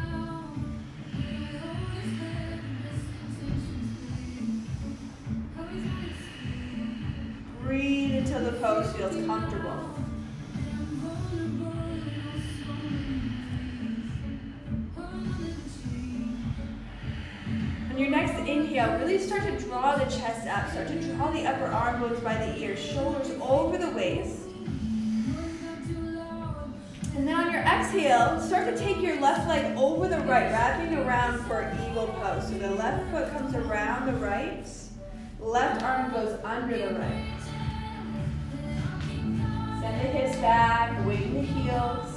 Breathe 7.68 8.14
until 8.14 8.44
the 8.44 8.52
pose 8.52 8.90
feels 8.96 9.14
comfortable. 9.26 9.90
On 17.90 17.98
your 17.98 18.08
next 18.08 18.38
inhale, 18.48 18.98
really 19.00 19.18
start 19.18 19.42
to 19.42 19.58
draw 19.58 19.96
the 19.96 20.06
chest 20.06 20.46
up. 20.46 20.70
Start 20.70 20.88
to 20.88 20.98
draw 21.12 21.30
the 21.30 21.44
upper 21.44 21.66
arm 21.66 22.00
bones 22.00 22.18
by 22.20 22.36
the 22.36 22.58
ears, 22.58 22.78
shoulders 22.78 23.30
over 23.42 23.76
the 23.76 23.90
waist. 23.90 24.44
And 27.16 27.28
then 27.28 27.34
on 27.34 27.52
your 27.52 27.60
exhale, 27.60 28.40
start 28.40 28.74
to 28.74 28.78
take 28.82 29.02
your 29.02 29.20
left 29.20 29.46
leg 29.46 29.76
over 29.76 30.08
the 30.08 30.20
right, 30.20 30.50
wrapping 30.50 30.96
around 30.96 31.40
for 31.40 31.70
eagle 31.86 32.06
pose. 32.06 32.48
So 32.48 32.54
the 32.54 32.70
left 32.70 33.10
foot 33.10 33.30
comes 33.30 33.54
around 33.54 34.06
the 34.06 34.14
right, 34.14 34.66
left 35.38 35.82
arm 35.82 36.10
goes 36.14 36.38
under 36.42 36.78
the 36.78 36.98
right. 36.98 37.37
Send 39.88 40.00
the 40.02 40.18
hips 40.18 40.36
back, 40.36 41.06
weighten 41.06 41.32
the 41.32 41.40
heels. 41.40 42.14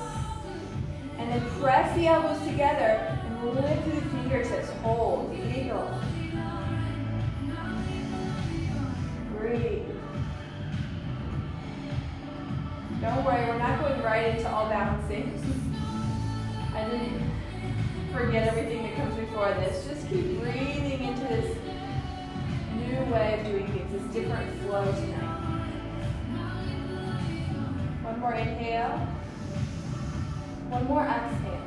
And 1.18 1.32
then 1.32 1.50
press 1.62 1.96
the 1.96 2.08
elbows 2.08 2.46
together 2.46 3.18
and 3.24 3.56
lift 3.56 3.84
through 3.84 3.94
the 3.94 4.10
fingertips. 4.10 4.70
Hold, 4.82 5.34
eagle. 5.34 5.90
Breathe. 9.38 9.88
Don't 13.00 13.24
worry, 13.24 13.46
we're 13.48 13.58
not 13.58 13.80
going 13.80 14.02
right 14.02 14.36
into 14.36 14.50
all 14.50 14.68
balancing. 14.68 15.32
I 16.74 16.90
didn't 16.90 17.32
forget 18.12 18.50
everything 18.50 18.84
that 18.84 18.96
comes 18.98 19.16
before 19.16 19.48
this. 19.54 19.88
Just 19.88 20.10
keep 20.10 20.42
breathing 20.42 21.04
into 21.08 21.22
this 21.22 21.58
new 22.76 23.14
way 23.14 23.40
of 23.40 23.46
doing 23.46 23.68
things, 23.68 23.92
this 23.94 24.14
different 24.14 24.62
flow 24.64 24.84
tonight. 24.84 25.31
More 28.22 28.34
inhale. 28.36 29.00
One 30.70 30.86
more 30.86 31.04
exhale. 31.04 31.62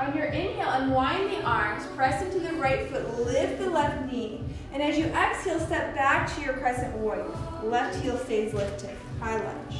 On 0.00 0.16
your 0.16 0.26
inhale, 0.26 0.70
unwind 0.70 1.30
the 1.30 1.40
arms, 1.42 1.86
press 1.94 2.20
into 2.20 2.40
the 2.40 2.54
right 2.54 2.88
foot, 2.90 3.24
lift 3.24 3.60
the 3.60 3.70
left 3.70 4.10
knee. 4.10 4.40
And 4.72 4.82
as 4.82 4.98
you 4.98 5.04
exhale, 5.04 5.60
step 5.60 5.94
back 5.94 6.34
to 6.34 6.42
your 6.42 6.54
crescent 6.54 6.96
warrior. 6.96 7.30
Left 7.62 7.94
heel 8.02 8.18
stays 8.18 8.52
lifted 8.54 8.96
high 9.20 9.36
lunge. 9.36 9.76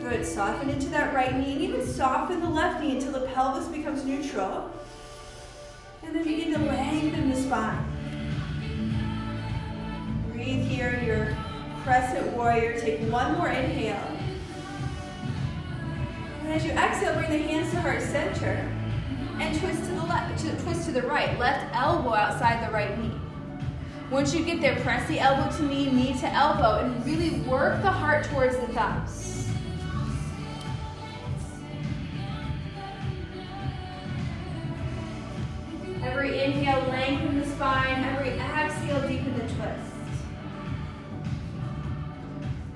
Good, 0.00 0.24
soften 0.24 0.70
into 0.70 0.88
that 0.88 1.14
right 1.14 1.36
knee 1.36 1.52
and 1.52 1.60
even 1.60 1.86
soften 1.86 2.40
the 2.40 2.48
left 2.48 2.82
knee 2.82 2.92
until 2.92 3.12
the 3.12 3.26
pelvis 3.26 3.68
becomes 3.68 4.06
neutral. 4.06 4.70
And 6.02 6.16
then 6.16 6.24
begin 6.24 6.54
to 6.54 6.60
lengthen 6.60 7.28
the 7.28 7.36
spine. 7.36 7.84
Breathe 10.32 10.64
here 10.64 10.98
your 11.04 11.36
crescent 11.84 12.26
warrior. 12.32 12.80
Take 12.80 13.00
one 13.12 13.34
more 13.34 13.48
inhale. 13.48 14.08
And 16.42 16.52
as 16.52 16.64
you 16.64 16.72
exhale, 16.72 17.14
bring 17.14 17.30
the 17.30 17.38
hands 17.38 17.70
to 17.72 17.80
heart 17.80 18.00
center 18.00 18.70
and 19.38 19.58
twist 19.58 19.80
to 19.80 19.90
the 19.90 20.02
left, 20.04 20.62
twist 20.62 20.86
to 20.86 20.92
the 20.92 21.02
right. 21.02 21.38
Left 21.38 21.74
elbow 21.74 22.14
outside 22.14 22.66
the 22.66 22.72
right 22.72 22.98
knee. 22.98 23.12
Once 24.10 24.34
you 24.34 24.44
get 24.44 24.60
there, 24.60 24.76
press 24.76 25.06
the 25.08 25.18
elbow 25.18 25.54
to 25.56 25.62
knee, 25.64 25.90
knee 25.90 26.18
to 26.20 26.28
elbow, 26.32 26.84
and 26.84 27.04
really 27.04 27.40
work 27.40 27.82
the 27.82 27.90
heart 27.90 28.24
towards 28.24 28.56
the 28.56 28.66
thumbs. 28.68 29.48
Every 36.02 36.42
inhale, 36.44 36.88
lengthen 36.90 37.40
the 37.40 37.46
spine. 37.46 38.04
Every 38.04 38.30
exhale, 38.30 39.06
deepen 39.08 39.34
the 39.34 39.54
twist. 39.54 39.93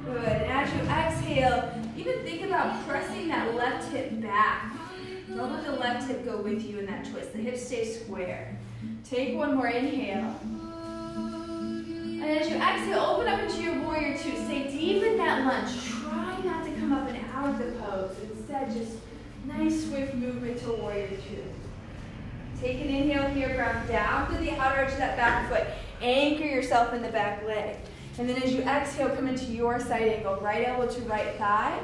Good. 0.08 0.24
And 0.24 0.50
as 0.50 0.72
you 0.72 0.80
exhale, 0.90 1.70
even 1.96 2.20
think 2.24 2.42
about 2.42 2.86
pressing 2.88 3.28
that 3.28 3.54
left 3.54 3.92
hip 3.92 4.20
back. 4.22 4.72
Don't 5.28 5.52
let 5.52 5.66
the 5.66 5.72
left 5.72 6.08
hip 6.08 6.24
go 6.24 6.38
with 6.38 6.64
you 6.64 6.78
in 6.78 6.86
that 6.86 7.04
twist. 7.04 7.34
The 7.34 7.38
hip 7.40 7.58
stays 7.58 8.00
square. 8.00 8.56
Take 9.04 9.36
one 9.36 9.54
more 9.54 9.68
inhale. 9.68 10.34
And 11.14 12.25
as 12.25 12.49
you 12.49 12.56
exhale, 12.56 13.00
open 13.00 13.28
up 13.28 13.40
into 13.40 13.62
your 13.62 13.82
warrior 13.82 14.16
two. 14.16 14.34
Stay 14.47 14.71
deep 14.71 15.02
in 15.02 15.18
that 15.18 15.44
lunge. 15.44 15.84
Try 15.84 16.40
not 16.42 16.64
to 16.64 16.73
come 16.73 16.92
up 16.94 17.06
and 17.06 17.18
out 17.34 17.50
of 17.50 17.58
the 17.58 17.73
pose. 17.80 18.16
Instead, 18.32 18.73
just 18.73 18.97
nice 19.44 19.84
swift 19.84 20.14
movement 20.14 20.58
to 20.60 20.73
warrior 20.73 21.08
two. 21.08 21.44
Take 22.58 22.80
an 22.80 22.88
inhale 22.88 23.28
here, 23.28 23.54
ground 23.54 23.86
down 23.88 24.32
to 24.32 24.38
the 24.38 24.52
outer 24.52 24.80
edge 24.80 24.92
of 24.92 24.99
that 24.99 25.18
back 25.18 25.50
foot. 25.50 25.66
Anchor 26.00 26.47
yourself 26.47 26.94
in 26.94 27.02
the 27.02 27.10
back 27.10 27.44
leg. 27.47 27.76
And 28.19 28.28
then 28.28 28.43
as 28.43 28.52
you 28.52 28.63
exhale, 28.63 29.11
come 29.11 29.28
into 29.28 29.45
your 29.45 29.78
side 29.78 30.02
angle. 30.02 30.37
Right 30.37 30.67
elbow 30.67 30.89
to 30.89 31.00
right 31.02 31.37
thigh, 31.37 31.78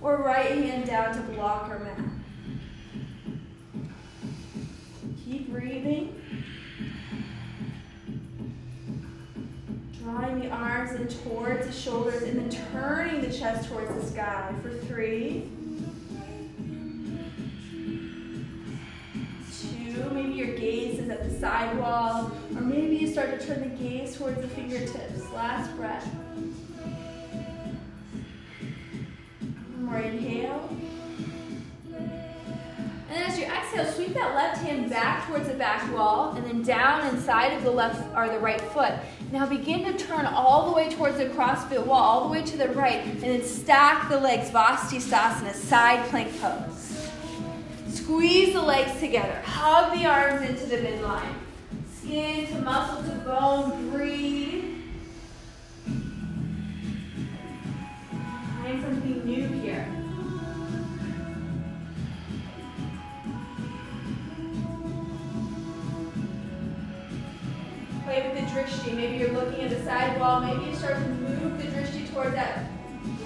or 0.00 0.16
right 0.16 0.50
hand 0.50 0.86
down 0.86 1.14
to 1.14 1.20
block 1.32 1.70
or 1.70 1.78
mat. 1.78 1.98
Keep 5.24 5.52
breathing. 5.52 6.20
Drawing 10.02 10.40
the 10.40 10.50
arms 10.50 10.92
in 10.92 11.06
towards 11.06 11.66
the 11.66 11.72
shoulders 11.72 12.22
and 12.22 12.36
then 12.36 12.50
turning 12.72 13.20
the 13.20 13.32
chest 13.32 13.68
towards 13.68 13.94
the 13.94 14.10
sky 14.10 14.52
for 14.62 14.70
three. 14.70 15.50
Maybe 20.12 20.32
your 20.34 20.56
gaze 20.56 20.98
is 20.98 21.08
at 21.08 21.22
the 21.22 21.38
side 21.38 21.78
wall, 21.78 22.30
or 22.54 22.60
maybe 22.60 22.96
you 22.96 23.06
start 23.06 23.38
to 23.38 23.46
turn 23.46 23.60
the 23.60 23.68
gaze 23.82 24.16
towards 24.16 24.40
the 24.40 24.48
fingertips. 24.48 25.30
Last 25.32 25.74
breath. 25.76 26.04
One 29.72 29.84
more 29.84 29.98
inhale. 29.98 30.68
And 33.08 33.24
as 33.24 33.38
you 33.38 33.46
exhale, 33.46 33.90
sweep 33.92 34.14
that 34.14 34.34
left 34.34 34.58
hand 34.58 34.90
back 34.90 35.26
towards 35.26 35.48
the 35.48 35.54
back 35.54 35.90
wall 35.94 36.34
and 36.36 36.44
then 36.44 36.62
down 36.62 37.06
inside 37.14 37.54
of 37.54 37.62
the 37.62 37.70
left 37.70 38.14
or 38.14 38.28
the 38.28 38.38
right 38.38 38.60
foot. 38.60 38.92
Now 39.32 39.46
begin 39.46 39.84
to 39.84 39.96
turn 40.04 40.26
all 40.26 40.66
the 40.70 40.76
way 40.76 40.90
towards 40.90 41.16
the 41.16 41.26
CrossFit 41.26 41.86
wall, 41.86 42.02
all 42.02 42.24
the 42.24 42.30
way 42.30 42.42
to 42.42 42.56
the 42.58 42.68
right, 42.70 43.02
and 43.04 43.20
then 43.20 43.42
stack 43.42 44.10
the 44.10 44.20
legs, 44.20 44.50
Vasisthasana, 44.50 45.54
side 45.54 46.06
plank 46.10 46.38
pose. 46.40 46.65
Squeeze 48.06 48.52
the 48.52 48.62
legs 48.62 49.00
together. 49.00 49.42
Hug 49.44 49.98
the 49.98 50.06
arms 50.06 50.48
into 50.48 50.64
the 50.66 50.76
midline. 50.76 51.34
Skin 51.92 52.46
to 52.46 52.60
muscle 52.60 53.02
to 53.02 53.18
bone. 53.24 53.90
Breathe. 53.90 54.76
Find 58.62 58.80
something 58.80 59.24
new 59.24 59.48
here. 59.48 59.88
Play 68.04 68.22
with 68.22 68.34
the 68.36 68.46
drishti. 68.52 68.94
Maybe 68.94 69.16
you're 69.16 69.32
looking 69.32 69.64
at 69.64 69.70
the 69.70 69.82
side 69.82 70.20
wall. 70.20 70.42
Maybe 70.42 70.70
you 70.70 70.76
start 70.76 70.94
to 70.94 71.08
move 71.08 71.58
the 71.58 71.64
drishti 71.76 72.08
toward 72.12 72.34
that 72.34 72.70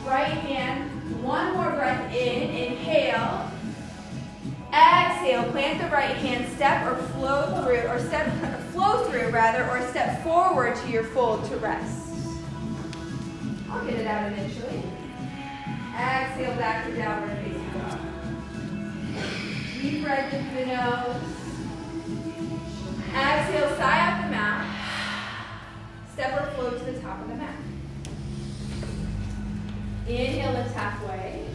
right 0.07 0.25
hand. 0.25 1.23
One 1.23 1.53
more 1.53 1.71
breath 1.73 2.15
in. 2.15 2.49
Inhale. 2.49 3.50
Exhale. 4.73 5.51
Plant 5.51 5.81
the 5.81 5.89
right 5.89 6.17
hand. 6.17 6.47
Step 6.55 6.87
or 6.87 6.97
flow 7.15 7.63
through, 7.63 7.89
or 7.89 7.99
step 7.99 8.27
flow 8.73 9.05
through 9.05 9.31
rather, 9.31 9.69
or 9.71 9.87
step 9.89 10.23
forward 10.23 10.77
to 10.77 10.91
your 10.91 11.05
fold 11.05 11.45
to 11.47 11.57
rest. 11.57 12.09
I'll 13.71 13.85
get 13.85 13.95
it 13.95 14.07
out 14.07 14.33
eventually. 14.33 14.83
Exhale 15.95 16.57
back 16.57 16.87
to 16.87 16.97
downward 16.97 17.37
facing 17.39 17.71
dog. 17.73 17.99
Deep 19.81 20.05
breath 20.05 20.33
in 20.33 20.55
the 20.55 20.67
nose. 20.67 21.41
Exhale, 23.15 23.77
sigh 23.77 24.11
up 24.11 24.25
the 24.25 24.31
mat. 24.31 24.67
Step 26.13 26.41
or 26.41 26.51
float 26.53 26.79
to 26.79 26.93
the 26.93 27.01
top 27.01 27.21
of 27.21 27.29
the 27.29 27.35
mat. 27.35 27.57
Inhale, 30.07 30.53
lift 30.53 30.75
halfway. 30.75 31.47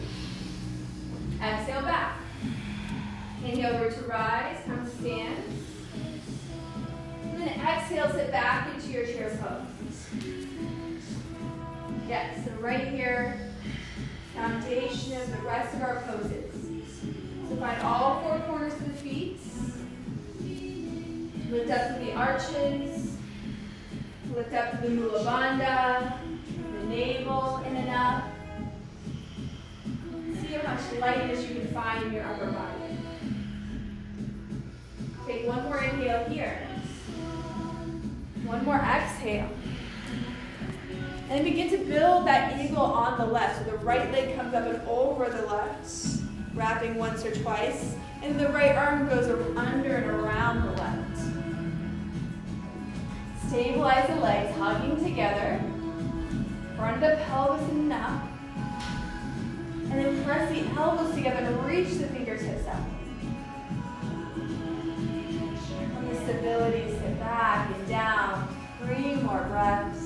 Exhale, 1.42 1.82
back. 1.82 2.25
Inhale 3.46 3.76
over 3.76 3.90
to 3.90 4.00
rise, 4.06 4.58
come 4.66 4.84
to 4.84 4.90
stand. 4.90 5.44
And 7.22 7.40
then 7.40 7.48
exhale, 7.60 8.10
sit 8.10 8.32
back 8.32 8.74
into 8.74 8.88
your 8.88 9.06
chair 9.06 9.38
pose. 9.40 10.08
Yes, 12.08 12.44
so 12.44 12.50
right 12.60 12.88
here, 12.88 13.52
foundation 14.34 15.20
of 15.20 15.30
the 15.30 15.46
rest 15.46 15.74
of 15.76 15.82
our 15.82 16.02
poses. 16.08 16.54
So 17.48 17.56
find 17.56 17.80
all 17.82 18.20
four 18.22 18.40
corners 18.48 18.72
of 18.72 18.84
the 18.84 18.94
feet. 18.94 19.40
Lift 21.48 21.70
up 21.70 21.98
to 21.98 22.04
the 22.04 22.14
arches. 22.14 23.16
Lift 24.34 24.52
up 24.54 24.72
to 24.72 24.76
the 24.78 24.90
Mula 24.90 25.24
Bandha. 25.24 26.18
The 26.80 26.86
navel 26.88 27.62
in 27.64 27.76
and 27.76 27.90
up. 27.90 28.24
See 30.40 30.48
how 30.48 30.74
much 30.74 30.80
lightness 30.98 31.48
you 31.48 31.60
can 31.60 31.68
find 31.72 32.06
in 32.06 32.12
your 32.12 32.24
upper 32.24 32.46
body. 32.46 32.85
Take 35.26 35.44
one 35.48 35.64
more 35.64 35.78
inhale 35.78 36.24
here. 36.28 36.56
One 38.44 38.64
more 38.64 38.76
exhale. 38.76 39.48
And 41.28 41.44
begin 41.44 41.68
to 41.70 41.78
build 41.78 42.28
that 42.28 42.64
eagle 42.64 42.84
on 42.84 43.18
the 43.18 43.26
left. 43.26 43.58
So 43.58 43.72
the 43.72 43.78
right 43.78 44.08
leg 44.12 44.36
comes 44.36 44.54
up 44.54 44.64
and 44.66 44.80
over 44.88 45.28
the 45.28 45.44
left, 45.46 46.22
wrapping 46.54 46.94
once 46.94 47.24
or 47.24 47.34
twice. 47.34 47.96
And 48.22 48.38
the 48.38 48.50
right 48.50 48.76
arm 48.76 49.08
goes 49.08 49.28
under 49.56 49.96
and 49.96 50.06
around 50.06 50.64
the 50.64 50.72
left. 50.80 51.18
Stabilize 53.48 54.06
the 54.08 54.16
legs, 54.16 54.56
hugging 54.56 55.02
together. 55.02 55.60
Front 56.76 57.02
of 57.02 57.18
the 57.18 57.24
pelvis 57.24 57.68
and 57.70 57.92
up. 57.92 58.22
And 59.90 60.04
then 60.04 60.24
press 60.24 60.48
the 60.52 60.64
elbows 60.78 61.14
together 61.16 61.38
and 61.38 61.64
reach 61.64 61.94
the 61.94 62.06
fingertips 62.06 62.68
up. 62.68 62.95
Down. 67.88 68.48
Three 68.82 69.14
more 69.16 69.44
breaths. 69.48 70.05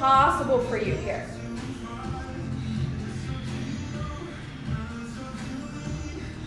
Possible 0.00 0.60
for 0.60 0.78
you 0.78 0.94
here? 0.94 1.26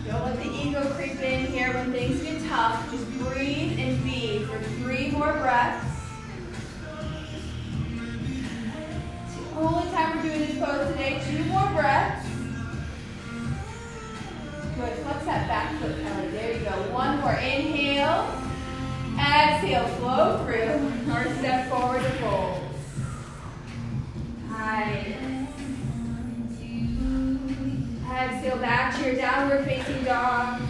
Don't 0.04 0.24
let 0.24 0.42
the 0.42 0.50
ego 0.50 0.82
creep 0.96 1.20
in 1.20 1.46
here 1.46 1.72
when 1.72 1.92
things 1.92 2.20
get 2.20 2.42
tough. 2.48 2.90
Just 2.90 3.08
breathe 3.20 3.78
and 3.78 4.02
be 4.02 4.44
for 4.46 4.58
three 4.58 5.12
more 5.12 5.32
breaths. 5.34 5.86
The 9.36 9.60
only 9.60 9.88
time 9.92 10.16
we're 10.16 10.22
doing 10.24 10.40
this 10.40 10.58
pose 10.58 10.88
today. 10.88 11.22
Two 11.30 11.44
more 11.44 11.68
breaths. 11.68 12.26
Good. 14.74 14.98
Flex 14.98 15.24
that 15.26 15.46
back 15.46 15.80
foot, 15.80 15.94
Kelly. 16.02 16.28
There 16.30 16.58
you 16.58 16.64
go. 16.64 16.72
One 16.92 17.20
more. 17.20 17.34
Inhale. 17.34 18.26
Exhale. 19.16 19.86
Flow 19.98 20.44
through. 20.44 21.14
Or 21.14 21.34
step 21.38 21.70
forward 21.70 22.02
to 22.02 22.10
fold. 22.18 22.63
Nice. 24.74 25.06
Exhale 28.10 28.58
back 28.58 28.96
to 28.96 29.04
your 29.06 29.14
downward 29.14 29.64
facing 29.64 30.02
dog. 30.02 30.62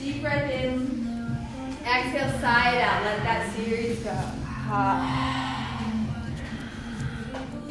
Deep 0.00 0.22
breath 0.22 0.50
in. 0.50 1.36
Exhale 1.84 2.30
side 2.40 2.78
out. 2.80 3.04
Let 3.04 3.22
that 3.24 3.54
series 3.54 3.98
go. 3.98 4.16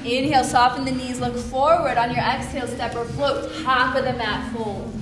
Inhale, 0.07 0.43
soften 0.43 0.85
the 0.85 0.91
knees, 0.91 1.19
look 1.19 1.35
forward 1.35 1.97
on 1.97 2.09
your 2.11 2.23
exhale, 2.23 2.67
step 2.67 2.95
or 2.95 3.05
float, 3.05 3.51
top 3.63 3.95
of 3.95 4.03
the 4.03 4.13
mat 4.13 4.53
fold. 4.53 4.93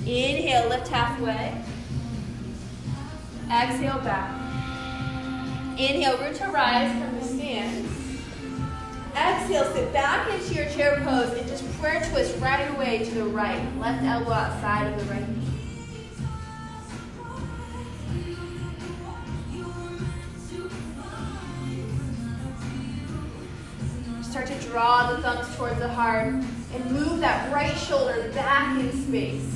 Inhale, 0.00 0.68
lift 0.68 0.88
halfway. 0.88 1.62
Exhale 3.50 4.00
back. 4.00 4.46
Inhale, 5.78 6.18
root 6.18 6.34
to 6.36 6.48
rise 6.48 6.90
from 6.92 7.20
the 7.20 7.25
Exhale, 9.16 9.72
sit 9.72 9.92
back 9.92 10.32
into 10.32 10.54
your 10.54 10.68
chair 10.70 11.00
pose 11.04 11.32
and 11.38 11.48
just 11.48 11.64
prayer 11.80 12.04
twist 12.10 12.36
right 12.40 12.68
away 12.74 13.04
to 13.04 13.14
the 13.14 13.24
right. 13.24 13.62
Left 13.78 14.02
elbow 14.02 14.32
outside 14.32 14.92
of 14.92 14.98
the 14.98 15.04
right 15.12 15.28
knee. 15.28 15.42
Start 24.22 24.48
to 24.48 24.58
draw 24.68 25.12
the 25.12 25.22
thumbs 25.22 25.56
towards 25.56 25.78
the 25.78 25.88
heart 25.88 26.34
and 26.34 26.90
move 26.90 27.20
that 27.20 27.52
right 27.52 27.76
shoulder 27.76 28.30
back 28.34 28.78
in 28.80 28.92
space. 28.92 29.52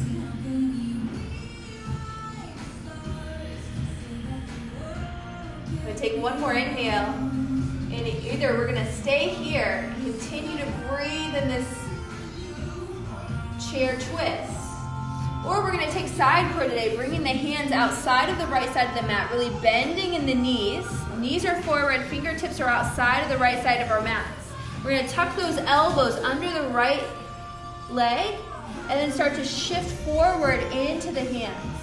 Take 5.96 6.22
one 6.22 6.40
more 6.40 6.54
inhale. 6.54 7.39
Either 8.06 8.56
we're 8.56 8.66
going 8.66 8.82
to 8.82 8.92
stay 8.92 9.28
here 9.28 9.92
and 9.94 10.04
continue 10.04 10.56
to 10.56 10.64
breathe 10.88 11.34
in 11.34 11.48
this 11.48 11.68
chair 13.70 13.98
twist. 14.10 14.56
Or 15.44 15.62
we're 15.62 15.72
going 15.72 15.86
to 15.86 15.92
take 15.92 16.08
side 16.08 16.50
crow 16.54 16.66
today, 16.66 16.96
bringing 16.96 17.22
the 17.22 17.28
hands 17.28 17.72
outside 17.72 18.30
of 18.30 18.38
the 18.38 18.46
right 18.46 18.72
side 18.72 18.88
of 18.88 18.94
the 18.94 19.06
mat, 19.06 19.30
really 19.30 19.50
bending 19.60 20.14
in 20.14 20.24
the 20.24 20.34
knees. 20.34 20.86
Knees 21.18 21.44
are 21.44 21.60
forward, 21.62 22.02
fingertips 22.06 22.58
are 22.58 22.68
outside 22.68 23.20
of 23.20 23.28
the 23.28 23.36
right 23.36 23.62
side 23.62 23.82
of 23.82 23.90
our 23.90 24.00
mats. 24.00 24.50
We're 24.82 24.92
going 24.92 25.06
to 25.06 25.12
tuck 25.12 25.36
those 25.36 25.58
elbows 25.58 26.14
under 26.24 26.50
the 26.50 26.68
right 26.68 27.02
leg 27.90 28.34
and 28.88 28.98
then 28.98 29.12
start 29.12 29.34
to 29.34 29.44
shift 29.44 29.90
forward 30.06 30.60
into 30.72 31.12
the 31.12 31.20
hands. 31.20 31.76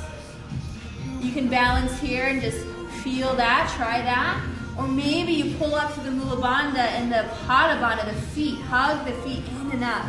You 1.22 1.32
can 1.32 1.48
balance 1.48 2.00
here 2.00 2.24
and 2.24 2.42
just 2.42 2.66
feel 3.04 3.36
that, 3.36 3.72
try 3.78 4.02
that. 4.02 4.44
Or 4.78 4.88
maybe 4.88 5.34
you 5.34 5.56
pull 5.58 5.74
up 5.74 5.94
to 5.96 6.02
the 6.02 6.12
Mula 6.12 6.38
Bandha 6.38 6.78
and 6.78 7.12
the 7.12 7.28
Pada 7.46 7.80
Bandha, 7.82 8.06
the 8.06 8.22
feet. 8.22 8.60
Hug 8.62 9.06
the 9.06 9.14
feet 9.24 9.44
in 9.48 9.72
and 9.72 9.84
up. 9.84 10.06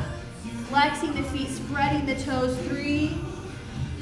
Flexing 0.68 1.14
the 1.14 1.22
feet, 1.22 1.48
spreading 1.48 2.04
the 2.04 2.16
toes. 2.22 2.56
Three, 2.68 3.16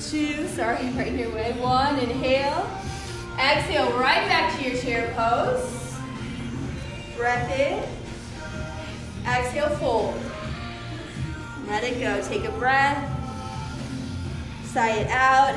two, 0.00 0.48
sorry, 0.48 0.90
right 0.96 1.12
your 1.12 1.32
way. 1.32 1.52
One, 1.60 1.98
inhale. 1.98 2.68
Exhale, 3.38 3.92
right 3.92 4.26
back 4.28 4.58
to 4.58 4.68
your 4.68 4.76
chair 4.80 5.12
pose. 5.14 5.94
Breath 7.16 7.50
in. 7.58 7.84
Exhale, 9.24 9.68
fold. 9.76 10.20
Let 11.68 11.84
it 11.84 12.00
go. 12.00 12.20
Take 12.22 12.44
a 12.44 12.52
breath. 12.52 13.12
Sigh 14.64 14.96
it 14.96 15.08
out. 15.10 15.54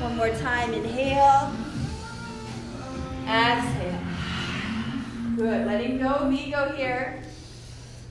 One 0.00 0.16
more 0.16 0.30
time. 0.30 0.74
Inhale. 0.74 1.63
Exhale. 3.26 3.98
Good. 5.36 5.66
Letting 5.66 5.98
go 5.98 6.08
of 6.08 6.32
ego 6.32 6.72
here. 6.76 7.22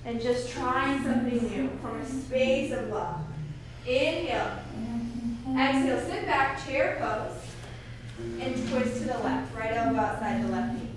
And 0.06 0.21
just 0.21 0.52
trying 0.52 1.04
something 1.04 1.41
new 1.49 1.69
from 1.82 2.02
a 2.02 2.06
space 2.06 2.73
of 2.73 2.89
love. 2.89 3.21
Inhale. 3.86 4.52
Exhale. 5.58 6.02
Sit 6.02 6.26
back, 6.26 6.65
chair 6.65 6.97
pose. 6.99 7.39
And 8.39 8.69
twist 8.69 9.02
to 9.02 9.08
the 9.08 9.19
left. 9.19 9.56
Right 9.56 9.73
elbow 9.73 9.99
outside 9.99 10.43
the 10.43 10.49
left 10.49 10.73
knee. 10.73 10.89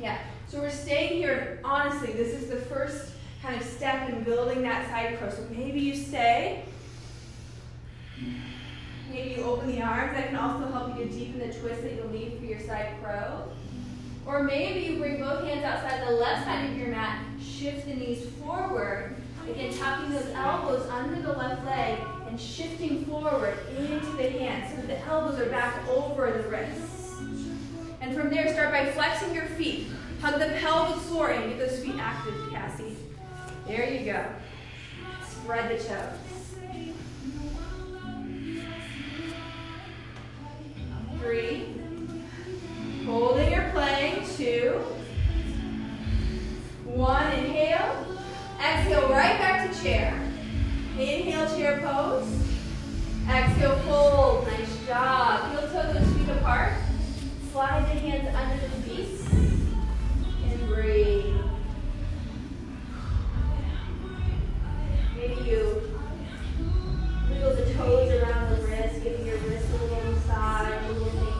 Yeah. 0.00 0.18
So 0.48 0.58
we're 0.58 0.70
staying 0.70 1.14
here. 1.14 1.60
Honestly, 1.64 2.12
this 2.12 2.34
is 2.34 2.50
the 2.50 2.56
first 2.56 3.12
kind 3.42 3.60
of 3.60 3.66
step 3.66 4.08
in 4.10 4.22
building 4.22 4.62
that 4.62 4.88
side 4.88 5.18
crow. 5.18 5.30
So 5.30 5.46
maybe 5.50 5.80
you 5.80 5.94
stay. 5.94 6.64
Maybe 9.10 9.34
you 9.34 9.44
open 9.44 9.70
the 9.70 9.82
arms. 9.82 10.14
That 10.14 10.28
can 10.28 10.36
also 10.36 10.70
help 10.70 10.98
you 10.98 11.04
to 11.04 11.10
deepen 11.10 11.38
the 11.40 11.52
twist 11.52 11.82
that 11.82 11.94
you'll 11.94 12.10
need 12.10 12.38
for 12.38 12.44
your 12.44 12.60
side 12.60 12.94
crow. 13.02 13.48
Or 14.26 14.42
maybe 14.42 14.80
you 14.80 14.98
bring 14.98 15.18
both 15.18 15.44
hands 15.44 15.64
outside 15.64 16.06
the 16.06 16.12
left 16.12 16.44
side 16.44 16.70
of 16.70 16.76
your 16.76 16.88
mat, 16.88 17.24
shift 17.40 17.86
the 17.86 17.94
knees 17.94 18.26
forward. 18.40 19.16
Again, 19.48 19.74
tucking 19.76 20.12
those 20.12 20.28
elbows 20.34 20.88
under 20.88 21.20
the 21.20 21.32
left 21.32 21.64
leg 21.66 21.98
and 22.28 22.40
shifting 22.40 23.04
forward 23.04 23.58
into 23.76 24.06
the 24.16 24.30
hands 24.30 24.74
so 24.74 24.86
the 24.86 24.98
elbows 25.06 25.40
are 25.40 25.50
back 25.50 25.86
over 25.88 26.30
the 26.30 26.48
wrists. 26.48 27.18
And 28.00 28.16
from 28.16 28.30
there, 28.30 28.52
start 28.52 28.72
by 28.72 28.90
flexing 28.92 29.34
your 29.34 29.46
feet. 29.46 29.88
Hug 30.20 30.38
the 30.38 30.56
pelvic 30.60 30.96
floor 31.02 31.30
and 31.30 31.50
get 31.50 31.58
those 31.58 31.80
feet 31.84 31.96
active, 31.98 32.34
Cassie. 32.52 32.96
There 33.66 33.92
you 33.92 34.04
go. 34.12 34.24
Spread 35.28 35.70
the 35.70 35.82
toes. 35.82 36.21
Three. 41.22 41.68
Holding 43.06 43.52
your 43.52 43.70
plank. 43.70 44.26
Two. 44.36 44.80
One. 46.84 47.32
Inhale. 47.32 48.06
Exhale 48.58 49.08
right 49.08 49.38
back 49.38 49.70
to 49.70 49.82
chair. 49.82 50.20
Inhale, 50.98 51.46
chair 51.56 51.80
pose. 51.80 52.26
Exhale, 53.28 53.78
fold. 53.80 54.48
Nice 54.48 54.86
job. 54.86 55.50
Heel 55.52 55.68
toe 55.68 55.92
those 55.92 56.12
feet 56.12 56.28
apart. 56.28 56.72
Slide 57.52 57.84
the 57.84 58.00
hands 58.00 58.34
under 58.34 58.66
the 58.66 58.82
feet. 58.82 59.20
And 60.50 60.68
breathe. 60.68 61.36
Maybe 65.16 65.34
you 65.48 65.82
wiggle 67.30 67.54
the 67.54 67.74
toes 67.74 68.10
around 68.10 68.56
the 68.56 68.66
wrist, 68.66 69.02
giving 69.04 69.24
your 69.24 69.36
wrist 69.38 69.66
a 69.70 69.84
little 69.84 70.11
massage, 70.32 71.31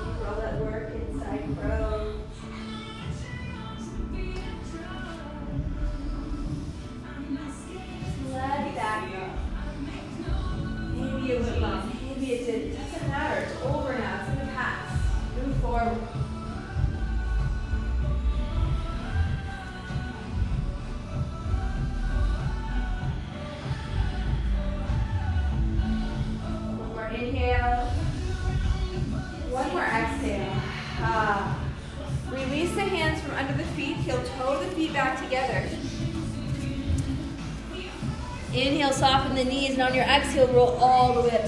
on 39.82 39.94
your 39.94 40.04
exhale, 40.04 40.46
roll 40.48 40.76
all 40.80 41.14
the 41.14 41.28
way 41.28 41.41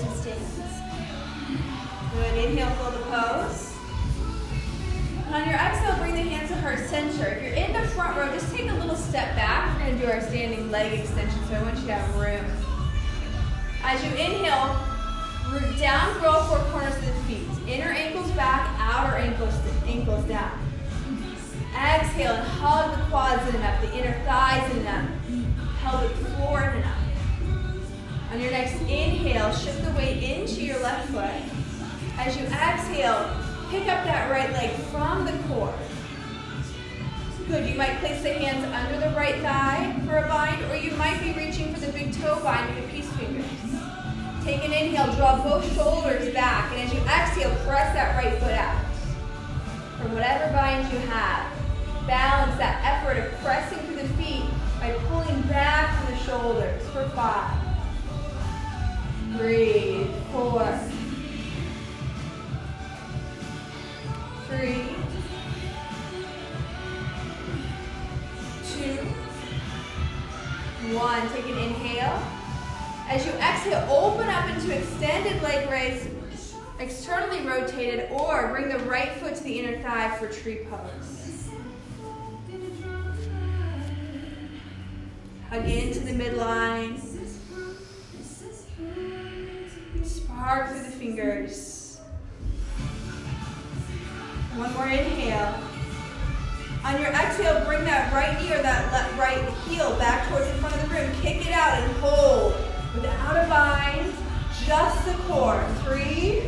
just 104.74 105.06
the 105.06 105.12
core. 105.24 105.64
Three, 105.84 106.42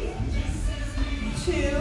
two, 1.45 1.77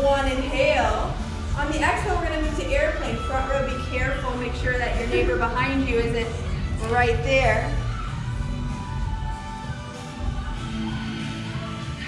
one. 0.00 0.30
Inhale. 0.30 1.12
On 1.56 1.66
the 1.72 1.80
exhale, 1.80 2.16
we're 2.18 2.28
going 2.28 2.38
to 2.38 2.48
move 2.48 2.56
to 2.60 2.66
airplane. 2.68 3.16
Front 3.16 3.50
row, 3.50 3.66
be 3.66 3.84
careful. 3.90 4.32
Make 4.36 4.54
sure 4.54 4.78
that 4.78 4.96
your 5.00 5.08
neighbor 5.08 5.36
behind 5.36 5.88
you 5.88 5.96
isn't 5.96 6.28
right 6.92 7.16
there. 7.24 7.68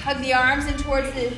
Hug 0.04 0.18
the 0.18 0.32
arms 0.32 0.66
in 0.66 0.76
towards 0.78 1.12
the 1.14 1.32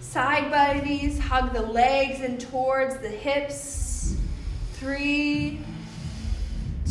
side 0.00 0.50
bodies. 0.50 1.20
Hug 1.20 1.52
the 1.52 1.62
legs 1.62 2.20
in 2.20 2.36
towards 2.38 2.98
the 2.98 3.10
hips. 3.10 4.16
Three, 4.72 5.60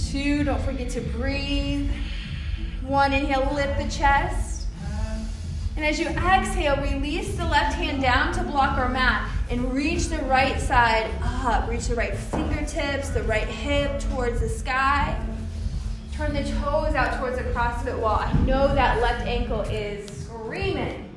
two, 0.09 0.45
don't 0.45 0.61
forget 0.61 0.89
to 0.91 1.01
breathe. 1.01 1.91
One, 2.87 3.13
inhale, 3.13 3.51
lift 3.53 3.79
the 3.79 3.89
chest. 3.89 4.67
And 5.75 5.83
as 5.83 5.99
you 5.99 6.07
exhale, 6.07 6.77
release 6.77 7.35
the 7.35 7.45
left 7.45 7.75
hand 7.75 7.99
down 7.99 8.31
to 8.33 8.43
block 8.43 8.77
our 8.77 8.87
mat 8.87 9.29
and 9.49 9.73
reach 9.73 10.05
the 10.05 10.19
right 10.19 10.61
side 10.61 11.09
up. 11.21 11.67
Reach 11.67 11.87
the 11.87 11.95
right 11.95 12.15
fingertips, 12.15 13.09
the 13.09 13.23
right 13.23 13.47
hip 13.47 13.99
towards 13.99 14.39
the 14.39 14.47
sky. 14.47 15.19
Turn 16.13 16.33
the 16.33 16.43
toes 16.43 16.93
out 16.93 17.19
towards 17.19 17.37
the 17.37 17.43
CrossFit 17.45 17.99
wall. 17.99 18.19
I 18.19 18.31
know 18.45 18.73
that 18.73 19.01
left 19.01 19.25
ankle 19.27 19.61
is 19.61 20.07
screaming. 20.21 21.09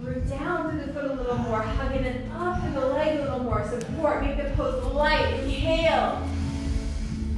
Root 0.00 0.28
down 0.28 0.70
through 0.70 0.86
the 0.86 0.92
foot 0.92 1.10
a 1.10 1.14
little 1.14 1.38
more, 1.38 1.62
hugging 1.62 2.04
it 2.04 2.30
up 2.32 2.60
through 2.60 2.72
the 2.72 2.86
leg 2.86 3.18
a 3.18 3.22
little 3.22 3.40
more. 3.40 3.66
Support, 3.68 4.22
make 4.22 4.36
the 4.36 4.50
pose 4.50 4.84
light. 4.92 5.32
Inhale. 5.40 6.22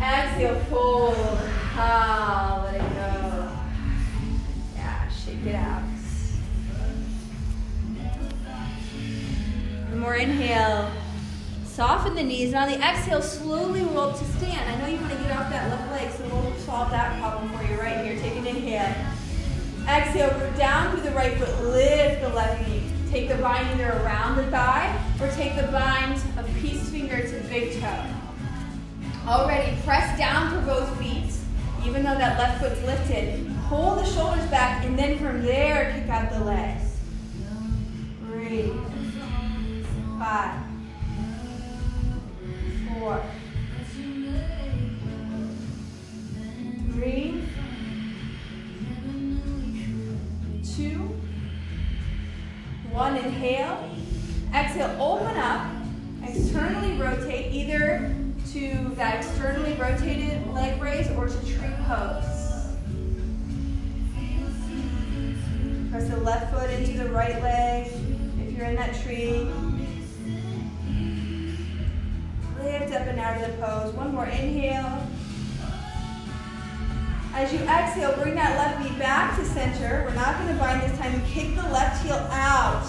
Exhale, 0.02 0.58
fold. 0.68 1.14
Ah, 1.74 2.62
let 2.64 2.74
it 2.74 2.80
go. 2.80 3.48
Yeah, 4.74 5.08
shake 5.08 5.46
it 5.46 5.54
out. 5.54 5.82
One 9.90 10.00
more 10.00 10.16
inhale. 10.16 10.90
Soften 11.64 12.16
the 12.16 12.24
knees. 12.24 12.52
And 12.52 12.64
on 12.64 12.68
the 12.68 12.84
exhale, 12.84 13.22
slowly 13.22 13.82
roll 13.82 14.00
up 14.00 14.18
to 14.18 14.24
stand. 14.24 14.68
I 14.68 14.80
know 14.80 14.92
you 14.92 15.00
want 15.00 15.12
to 15.12 15.18
get 15.22 15.36
off 15.36 15.48
that 15.50 15.70
left 15.70 15.92
leg, 15.92 16.10
so 16.10 16.24
we'll 16.34 16.52
solve 16.56 16.90
that 16.90 17.20
problem 17.20 17.48
for 17.50 17.62
you 17.72 17.78
right 17.80 18.04
here. 18.04 18.18
Take 18.20 18.36
an 18.36 18.46
inhale. 18.46 18.92
Exhale, 19.88 20.30
go 20.30 20.50
down 20.56 20.92
through 20.92 21.04
the 21.04 21.12
right 21.12 21.36
foot, 21.36 21.64
lift 21.64 22.22
the 22.22 22.28
left 22.30 22.68
knee. 22.68 22.82
Take 23.08 23.28
the 23.28 23.36
bind 23.36 23.68
either 23.68 23.92
around 24.02 24.36
the 24.36 24.50
thigh 24.50 25.00
or 25.20 25.28
take 25.36 25.54
the 25.54 25.70
bind 25.70 26.20
of 26.36 26.52
peace 26.60 26.88
finger 26.88 27.22
to 27.22 27.40
big 27.48 27.80
toe. 27.80 28.04
Already, 29.26 29.76
press 29.82 30.18
down 30.18 30.50
for 30.50 30.66
both 30.66 30.98
feet, 30.98 31.32
even 31.86 32.02
though 32.02 32.16
that 32.16 32.38
left 32.38 32.60
foot's 32.60 32.82
lifted. 32.82 33.48
Pull 33.68 33.94
the 33.94 34.04
shoulders 34.04 34.44
back, 34.50 34.84
and 34.84 34.98
then 34.98 35.16
from 35.18 35.42
there, 35.42 35.92
kick 35.92 36.10
out 36.10 36.32
the 36.32 36.40
legs. 36.40 36.98
Breathe. 38.22 38.74
Five. 40.18 40.60
Four. 42.98 43.22
Three. 46.92 47.44
Two. 50.76 51.16
One. 52.90 53.16
Inhale. 53.16 53.88
Exhale. 54.52 54.96
Open 55.00 55.36
up. 55.36 55.70
Externally 56.24 56.98
rotate 56.98 57.52
either 57.52 58.14
to 58.52 58.92
that 58.96 59.16
externally 59.16 59.72
rotated 59.74 60.46
leg 60.48 60.80
raise 60.82 61.08
or 61.12 61.26
to 61.26 61.38
tree 61.46 61.72
pose. 61.86 62.66
Press 65.90 66.08
the 66.10 66.18
left 66.18 66.52
foot 66.52 66.68
into 66.68 67.02
the 67.02 67.08
right 67.10 67.42
leg 67.42 67.90
if 68.40 68.52
you're 68.54 68.66
in 68.66 68.76
that 68.76 68.94
tree. 69.02 69.50
Lift 72.62 72.92
up 72.92 73.06
and 73.06 73.18
out 73.18 73.40
of 73.40 73.50
the 73.50 73.66
pose. 73.66 73.94
One 73.94 74.14
more 74.14 74.26
inhale. 74.26 75.06
As 77.34 77.50
you 77.54 77.60
exhale, 77.60 78.12
bring 78.22 78.34
that 78.34 78.58
left 78.58 78.80
knee 78.80 78.98
back 78.98 79.38
to 79.38 79.46
center. 79.46 80.04
We're 80.06 80.14
not 80.14 80.38
going 80.38 80.52
to 80.52 80.60
bind 80.60 80.82
this 80.82 80.98
time. 80.98 81.22
Kick 81.24 81.56
the 81.56 81.62
left 81.70 82.04
heel 82.04 82.16
out. 82.30 82.84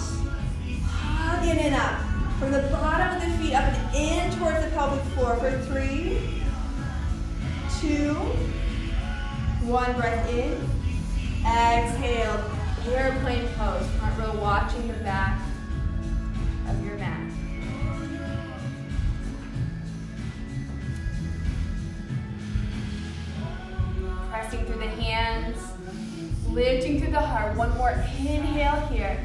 Hug 0.84 1.48
in 1.48 1.58
and 1.58 1.76
up. 1.76 2.13
From 2.44 2.52
the 2.52 2.68
bottom 2.74 3.16
of 3.16 3.22
the 3.22 3.38
feet 3.38 3.54
up 3.54 3.64
and 3.64 3.96
in 3.96 4.38
towards 4.38 4.66
the 4.66 4.70
pelvic 4.72 5.02
floor 5.14 5.38
for 5.38 5.50
three, 5.60 6.20
two, 7.80 8.16
one. 9.66 9.94
Breath 9.94 10.30
in. 10.30 10.52
Exhale. 11.48 12.44
Airplane 12.92 13.48
pose. 13.56 13.88
Front 13.92 14.20
row 14.20 14.42
watching 14.42 14.90
the 14.90 14.94
back 14.96 15.40
of 16.68 16.86
your 16.86 16.98
mat. 16.98 17.32
Pressing 24.30 24.66
through 24.66 24.80
the 24.80 24.90
hands. 24.90 25.58
Lifting 26.50 27.00
through 27.00 27.12
the 27.12 27.22
heart. 27.22 27.56
One 27.56 27.74
more 27.78 27.92
inhale 27.92 28.86
here. 28.88 29.18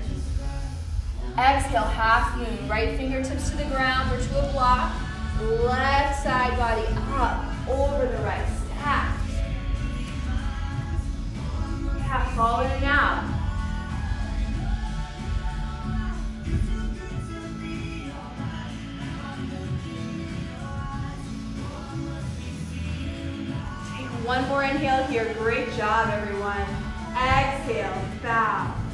Exhale, 1.38 1.84
half 1.84 2.36
moon. 2.36 2.68
Right 2.68 2.96
fingertips 2.96 3.50
to 3.50 3.56
the 3.58 3.64
ground 3.66 4.10
or 4.12 4.20
to 4.20 4.48
a 4.48 4.52
block. 4.52 4.92
Left 5.40 6.20
side 6.24 6.58
body 6.58 6.84
up, 7.12 7.44
over 7.68 8.06
the 8.06 8.18
right. 8.24 8.44
Stack. 8.66 9.14
Half 12.00 12.34
falling 12.34 12.84
out. 12.84 13.22
Take 23.96 24.26
one 24.26 24.48
more 24.48 24.64
inhale 24.64 25.04
here. 25.04 25.32
Great 25.38 25.72
job, 25.76 26.10
everyone. 26.10 26.66
Exhale, 27.16 28.02
bow. 28.24 28.87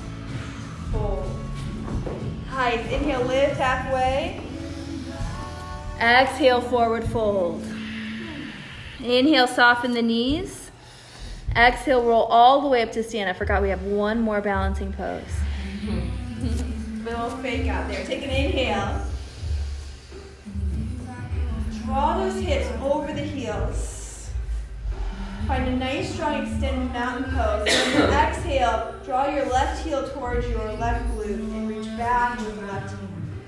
Inhale, 2.56 3.24
lift 3.24 3.56
halfway. 3.56 4.40
Exhale, 6.00 6.60
forward 6.60 7.04
fold. 7.04 7.64
Inhale, 9.02 9.48
soften 9.48 9.92
the 9.92 10.02
knees. 10.02 10.70
Exhale, 11.56 12.04
roll 12.04 12.22
all 12.24 12.60
the 12.60 12.68
way 12.68 12.82
up 12.82 12.92
to 12.92 13.02
stand. 13.02 13.28
I 13.28 13.32
forgot 13.32 13.60
we 13.60 13.70
have 13.70 13.82
one 13.82 14.20
more 14.20 14.40
balancing 14.40 14.92
pose. 14.92 15.22
Little 17.04 17.30
fake 17.38 17.66
out 17.66 17.90
there. 17.90 18.04
Take 18.06 18.22
an 18.22 18.30
inhale. 18.30 19.04
Draw 21.84 22.18
those 22.18 22.40
hips 22.40 22.70
over 22.80 23.12
the 23.12 23.20
heels. 23.20 23.93
Find 25.46 25.68
a 25.68 25.76
nice, 25.76 26.14
strong, 26.14 26.46
extended 26.46 26.90
mountain 26.94 27.30
pose. 27.30 27.68
exhale, 27.68 28.94
draw 29.04 29.28
your 29.28 29.44
left 29.44 29.84
heel 29.84 30.08
towards 30.08 30.48
your 30.48 30.72
left 30.74 31.06
glute 31.10 31.34
and 31.34 31.68
reach 31.68 31.86
back 31.98 32.38
with 32.38 32.58
the 32.58 32.66
left 32.66 32.90
hand. 32.90 33.42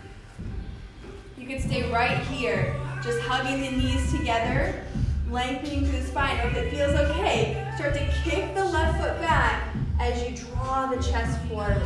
You 1.38 1.46
can 1.46 1.59
stay 1.59 1.90
right 1.90 2.18
here, 2.26 2.76
just 3.02 3.18
hugging 3.20 3.62
the 3.62 3.70
knees 3.70 4.12
together, 4.12 4.85
lengthening 5.30 5.87
through 5.87 6.00
the 6.00 6.06
spine. 6.06 6.37
If 6.46 6.56
it 6.56 6.70
feels 6.70 6.94
okay, 6.94 7.72
start 7.76 7.94
to 7.94 8.06
kick 8.22 8.54
the 8.54 8.64
left 8.66 9.00
foot 9.00 9.18
back 9.22 9.74
as 9.98 10.22
you 10.22 10.37
draw 10.37 10.87
the 10.87 11.02
chest 11.02 11.40
forward. 11.46 11.80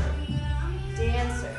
Dancer. 0.97 1.55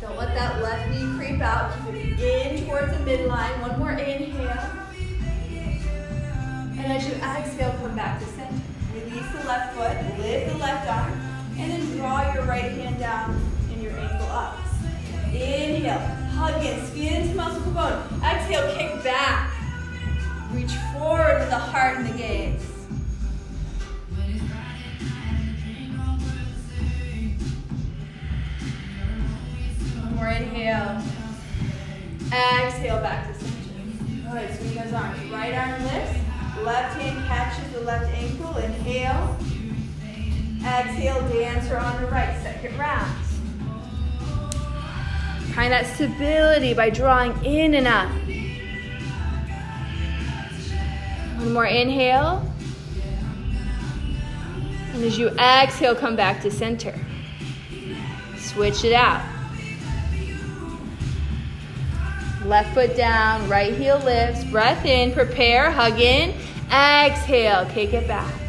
Don't 0.00 0.16
let 0.16 0.34
that 0.34 0.62
left 0.62 0.90
knee 0.90 1.14
creep 1.18 1.42
out. 1.42 1.74
Keep 1.84 1.94
it 1.94 2.20
in 2.20 2.66
towards 2.66 2.90
the 2.96 3.04
midline. 3.04 3.60
One 3.60 3.78
more 3.78 3.92
inhale. 3.92 4.82
And 6.82 6.92
as 6.94 7.06
you 7.06 7.14
exhale, 7.14 7.72
come 7.80 7.94
back 7.94 8.18
to 8.18 8.26
center. 8.26 8.60
Release 8.92 9.30
the 9.30 9.44
left 9.46 9.76
foot, 9.76 10.18
lift 10.18 10.52
the 10.52 10.58
left 10.58 10.90
arm, 10.90 11.12
and 11.56 11.70
then 11.70 11.96
draw 11.96 12.34
your 12.34 12.42
right 12.44 12.72
hand 12.72 12.98
down 12.98 13.40
and 13.70 13.80
your 13.80 13.92
ankle 13.92 14.26
up. 14.26 14.58
Inhale, 15.26 16.00
hug 16.34 16.64
in, 16.64 16.84
skin 16.86 17.28
to 17.28 17.34
muscle 17.36 17.70
bone. 17.70 18.02
Exhale, 18.24 18.74
kick 18.76 19.04
back. 19.04 19.52
Reach 20.50 20.72
that 45.82 45.94
stability 45.94 46.74
by 46.74 46.90
drawing 46.90 47.32
in 47.44 47.74
and 47.74 47.86
up. 47.86 48.08
One 51.38 51.52
more 51.52 51.66
inhale. 51.66 52.48
And 54.92 55.02
as 55.02 55.18
you 55.18 55.28
exhale, 55.30 55.94
come 55.94 56.14
back 56.14 56.42
to 56.42 56.50
center. 56.50 56.94
Switch 58.36 58.84
it 58.84 58.92
out. 58.92 59.24
Left 62.44 62.74
foot 62.74 62.96
down, 62.96 63.48
right 63.48 63.72
heel 63.72 63.98
lifts, 64.00 64.44
breath 64.44 64.84
in, 64.84 65.12
prepare, 65.12 65.70
hug 65.70 66.00
in, 66.00 66.34
exhale, 66.70 67.66
kick 67.66 67.92
it 67.94 68.06
back. 68.06 68.41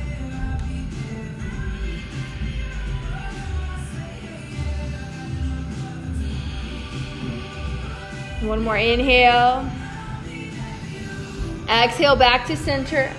One 8.44 8.62
more 8.62 8.76
inhale. 8.76 9.66
Exhale 11.70 12.18
back 12.18 12.46
to 12.48 12.58
center. 12.58 13.10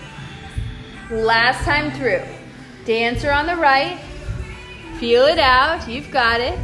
Last 1.11 1.65
time 1.65 1.91
through. 1.93 2.21
Dancer 2.85 3.31
on 3.31 3.47
the 3.47 3.57
right. 3.57 3.99
Feel 4.99 5.25
it 5.25 5.39
out. 5.39 5.89
You've 5.89 6.11
got 6.11 6.43
it. 6.43 6.59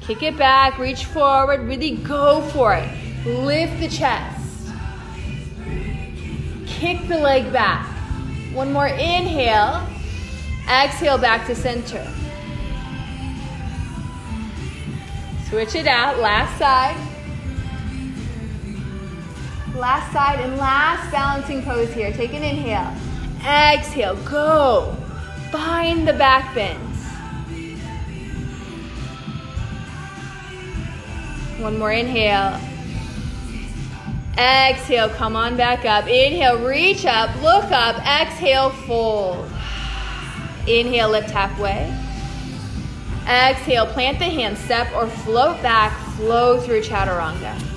Kick 0.00 0.22
it 0.22 0.38
back. 0.38 0.78
Reach 0.78 1.04
forward. 1.04 1.60
Really 1.60 1.96
go 1.96 2.40
for 2.40 2.72
it. 2.74 3.26
Lift 3.26 3.78
the 3.78 3.88
chest. 3.88 4.72
Kick 6.66 7.08
the 7.08 7.18
leg 7.18 7.52
back. 7.52 7.86
One 8.54 8.72
more 8.72 8.88
inhale. 8.88 9.86
Exhale 10.66 11.18
back 11.18 11.46
to 11.46 11.54
center. 11.54 12.06
Switch 15.50 15.74
it 15.74 15.86
out. 15.86 16.18
Last 16.20 16.58
side. 16.58 17.07
Last 19.78 20.12
side 20.12 20.40
and 20.40 20.56
last 20.56 21.08
balancing 21.12 21.62
pose 21.62 21.92
here. 21.92 22.12
Take 22.12 22.34
an 22.34 22.42
inhale. 22.42 22.92
Exhale, 23.46 24.16
go. 24.28 24.96
Find 25.52 26.06
the 26.06 26.14
back 26.14 26.52
bends. 26.52 26.98
One 31.62 31.78
more 31.78 31.92
inhale. 31.92 32.58
Exhale, 34.36 35.10
come 35.10 35.36
on 35.36 35.56
back 35.56 35.84
up. 35.84 36.08
Inhale, 36.08 36.58
reach 36.58 37.06
up, 37.06 37.30
look 37.40 37.70
up. 37.70 38.04
Exhale, 38.04 38.70
fold. 38.70 39.48
Inhale, 40.66 41.10
lift 41.10 41.30
halfway. 41.30 41.96
Exhale, 43.28 43.86
plant 43.86 44.18
the 44.18 44.24
hands, 44.24 44.58
step 44.58 44.92
or 44.92 45.06
float 45.06 45.62
back, 45.62 45.96
flow 46.16 46.60
through 46.60 46.80
chaturanga. 46.80 47.67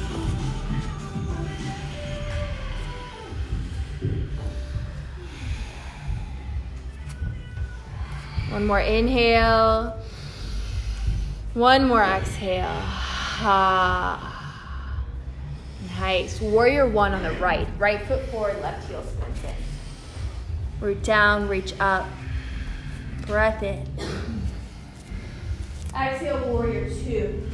One 8.51 8.67
more 8.67 8.81
inhale. 8.81 9.97
One 11.53 11.87
more 11.87 12.03
exhale. 12.03 12.67
Ah. 13.43 14.27
Nice. 15.97 16.41
Warrior 16.41 16.87
one 16.87 17.13
on 17.13 17.23
the 17.23 17.31
right. 17.39 17.65
Right 17.77 18.05
foot 18.05 18.25
forward, 18.25 18.61
left 18.61 18.89
heel 18.89 19.03
sprint 19.03 19.35
in. 19.45 20.85
Root 20.85 21.01
down, 21.01 21.47
reach 21.47 21.73
up. 21.79 22.07
Breath 23.25 23.63
in. 23.63 23.87
Exhale, 25.95 26.45
warrior 26.51 26.89
two. 26.89 27.49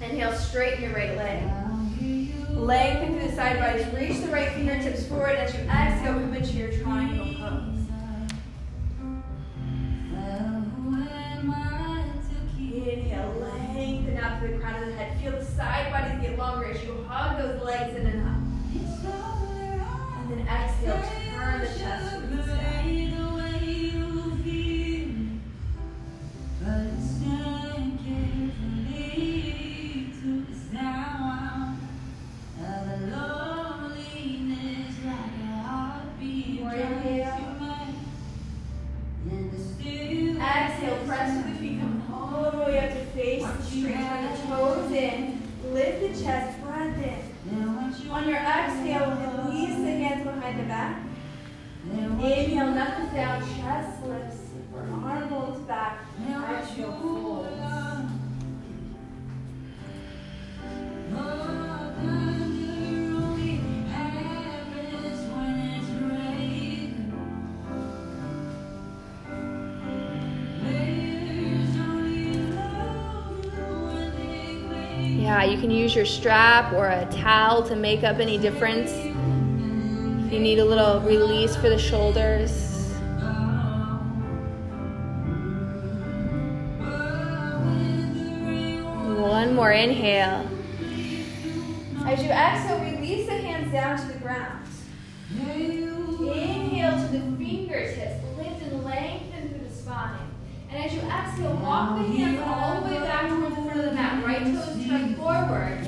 Inhale, 0.00 0.32
straighten 0.32 0.82
your 0.82 0.92
right 0.92 1.16
leg. 1.16 1.44
Lengthen 2.50 3.18
through 3.18 3.28
the 3.28 3.34
side 3.36 3.60
bodies. 3.60 3.86
Reach 3.94 4.20
the 4.24 4.32
right 4.32 4.50
fingertips 4.52 5.06
forward 5.06 5.36
as 5.36 5.54
you 5.54 5.60
exhale, 5.60 6.14
come 6.14 6.34
into 6.34 6.52
your 6.54 6.72
triangle 6.82 7.34
pose. 7.38 7.77
Side 15.58 15.90
bodies 15.90 16.20
get 16.20 16.38
longer 16.38 16.66
as 16.66 16.84
you 16.84 17.04
hug 17.08 17.36
those 17.36 17.60
legs 17.64 17.96
in 17.96 18.06
and 18.06 18.28
up. 18.28 18.36
And 20.20 20.30
then 20.30 20.46
exhale, 20.46 21.27
use 75.88 75.96
your 75.96 76.04
strap 76.04 76.70
or 76.74 76.86
a 76.86 77.08
towel 77.10 77.62
to 77.62 77.74
make 77.74 78.04
up 78.04 78.18
any 78.18 78.36
difference. 78.36 78.90
If 78.92 80.32
you 80.34 80.38
need 80.38 80.58
a 80.58 80.64
little 80.64 81.00
release 81.00 81.56
for 81.56 81.70
the 81.70 81.78
shoulders. 81.78 82.92
One 89.18 89.54
more 89.54 89.72
inhale. 89.72 90.46
As 92.04 92.22
you 92.22 92.28
exhale, 92.28 92.80
release 92.80 93.26
the 93.26 93.38
hands 93.38 93.72
down 93.72 93.98
to 93.98 94.12
the 94.12 94.18
ground. 94.18 94.68
Inhale 95.40 96.96
to 97.00 97.08
the 97.08 97.20
fingertips, 97.38 98.22
lift 98.36 98.60
and 98.60 98.84
lengthen 98.84 99.48
through 99.48 99.66
the 99.66 99.74
spine. 99.74 100.28
And 100.70 100.84
as 100.84 100.92
you 100.92 101.00
exhale, 101.00 101.56
walk 101.62 101.96
the 101.96 102.04
hands 102.12 102.40
all 102.44 102.82
the 102.82 102.88
way 102.94 103.00
back 103.00 103.30
towards 103.30 103.56
the 103.56 103.67
of 103.78 103.84
the 103.84 103.92
mat. 103.92 104.24
Right 104.24 104.44
toes 104.44 104.86
turn 104.86 105.14
forward. 105.14 105.86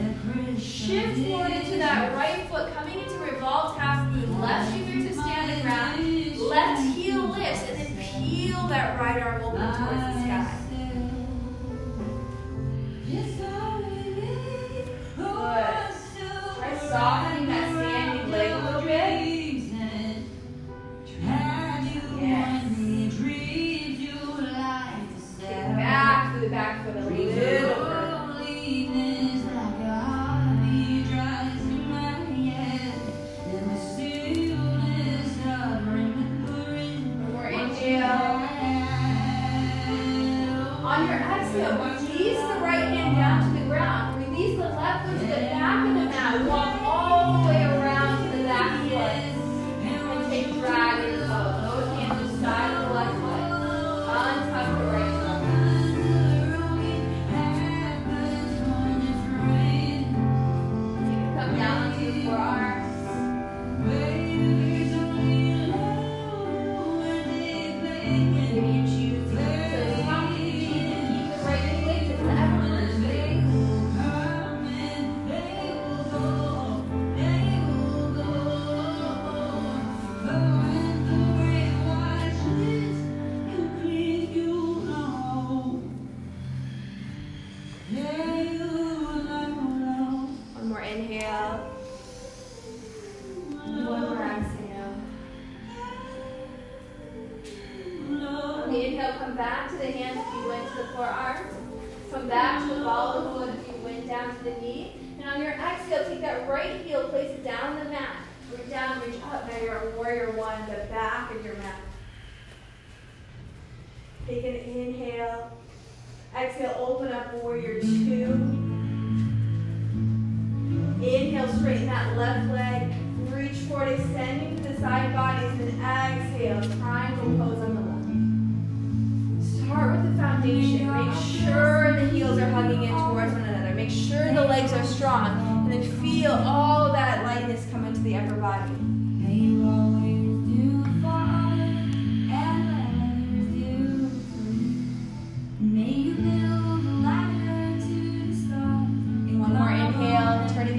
Shift 0.61 1.27
forward 1.27 1.53
into 1.53 1.79
that 1.79 2.15
right 2.15 2.49
foot, 2.49 2.73
coming 2.75 3.01
into 3.01 3.19
revolved 3.19 3.79
half 3.79 4.09
moon. 4.11 4.41
Left 4.41 4.73
shoulder 4.73 5.09
to 5.09 5.13
standing 5.13 5.65
round. 5.67 6.37
Left 6.39 6.97
heel 6.97 7.23
lifts, 7.23 7.63
and 7.69 7.79
then 7.79 7.97
peel 7.99 8.67
that 8.69 8.99
right 9.01 9.23
arm 9.23 9.43
open 9.43 9.61
towards 9.61 10.03
the 10.15 10.23
sky. 10.23 10.57
Good. 15.17 15.67
Try 16.57 16.73
softening 16.89 17.40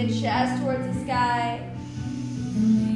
chest 0.07 0.61
towards 0.61 0.85
the 0.87 1.03
sky. 1.03 1.71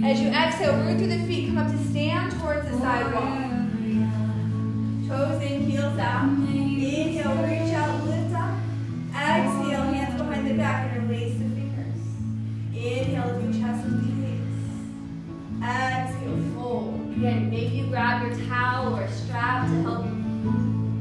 As 0.03 0.21
you 0.21 0.29
exhale, 0.29 0.77
root 0.83 0.97
through 0.97 1.07
the 1.07 1.25
feet, 1.25 1.47
come 1.47 1.57
up 1.57 1.71
to 1.71 1.77
stand 1.89 2.31
towards 2.39 2.69
the 2.69 2.77
sidewall. 2.77 3.55
Toes 5.07 5.41
in, 5.41 5.69
heels 5.69 5.97
out. 5.99 6.25
Inhale, 6.25 7.35
reach 7.43 7.73
out, 7.73 8.03
lift 8.05 8.35
up. 8.35 8.55
Exhale, 9.09 9.81
hands 9.81 10.21
behind 10.21 10.47
the 10.47 10.53
back 10.53 10.95
and 10.95 11.09
release 11.09 11.33
the 11.33 11.49
fingers. 11.49 12.01
Inhale, 12.73 13.39
do 13.41 13.59
chest 13.59 13.87
knees. 13.87 14.55
Exhale, 15.63 16.53
fold. 16.53 17.13
Again, 17.17 17.49
maybe 17.49 17.75
you 17.75 17.87
grab 17.87 18.27
your 18.27 18.47
towel 18.47 18.95
or 18.95 19.07
strap 19.07 19.67
to 19.67 19.81
help 19.83 20.05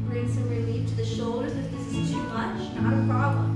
bring 0.08 0.32
some 0.32 0.48
relief 0.48 0.88
to 0.88 0.94
the 0.96 1.04
shoulders 1.04 1.52
if 1.52 1.70
this 1.70 1.94
is 1.94 2.10
too 2.10 2.22
much. 2.24 2.74
Not 2.76 2.92
a 2.92 3.06
problem. 3.06 3.53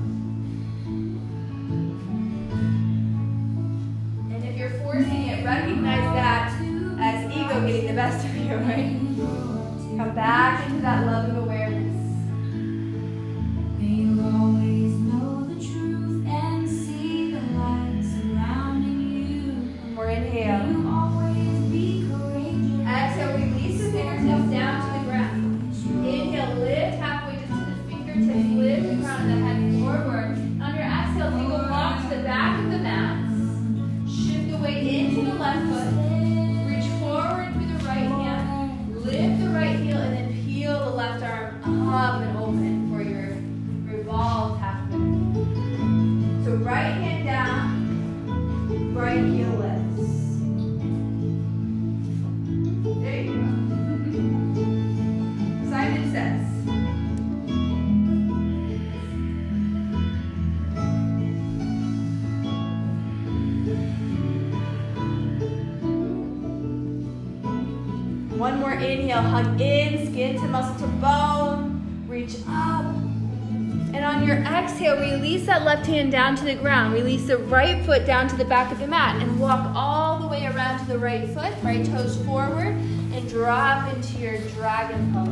Hand 75.99 76.12
down 76.12 76.36
to 76.36 76.44
the 76.44 76.55
ground. 76.55 76.94
Release 76.94 77.26
the 77.26 77.36
right 77.36 77.84
foot 77.84 78.07
down 78.07 78.28
to 78.28 78.36
the 78.36 78.44
back 78.44 78.70
of 78.70 78.78
the 78.78 78.86
mat 78.86 79.20
and 79.20 79.40
walk 79.40 79.74
all 79.74 80.20
the 80.20 80.28
way 80.28 80.46
around 80.46 80.78
to 80.78 80.86
the 80.86 80.99
right 80.99 81.28
foot, 81.30 81.53
right 81.64 81.84
toes 81.84 82.16
forward, 82.24 82.76
and 83.12 83.28
drop 83.28 83.92
into 83.92 84.16
your 84.18 84.38
dragon 84.51 85.12
pose. 85.12 85.26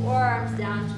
Forearms 0.00 0.56
down 0.56 0.88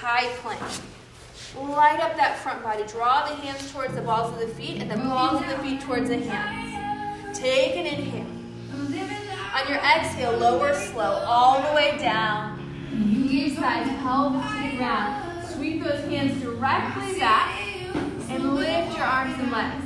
high 0.00 0.28
plank. 0.38 0.62
Light 1.54 2.00
up 2.00 2.16
that 2.16 2.38
front 2.38 2.62
body. 2.62 2.84
Draw 2.86 3.28
the 3.28 3.34
hands 3.34 3.70
towards 3.70 3.94
the 3.94 4.00
balls 4.00 4.32
of 4.32 4.40
the 4.40 4.54
feet 4.54 4.80
and 4.80 4.90
the 4.90 4.96
balls 4.96 5.42
of 5.42 5.48
the 5.48 5.58
feet 5.58 5.80
towards 5.82 6.08
the 6.08 6.18
hands. 6.18 7.38
Take 7.38 7.76
an 7.76 7.86
inhale. 7.86 8.26
On 9.52 9.68
your 9.68 9.78
exhale, 9.78 10.38
lower 10.38 10.74
slow 10.74 11.22
all 11.26 11.60
the 11.68 11.74
way 11.74 11.98
down. 11.98 12.56
Knee 12.92 13.54
side, 13.54 13.84
pelvis 13.98 14.46
to 14.46 14.70
the 14.70 14.76
ground. 14.78 15.46
Sweep 15.48 15.82
those 15.82 16.04
hands 16.08 16.40
directly 16.40 17.18
back 17.18 17.60
and 18.30 18.54
lift 18.54 18.96
your 18.96 19.04
arms 19.04 19.34
and 19.38 19.52
legs. 19.52 19.84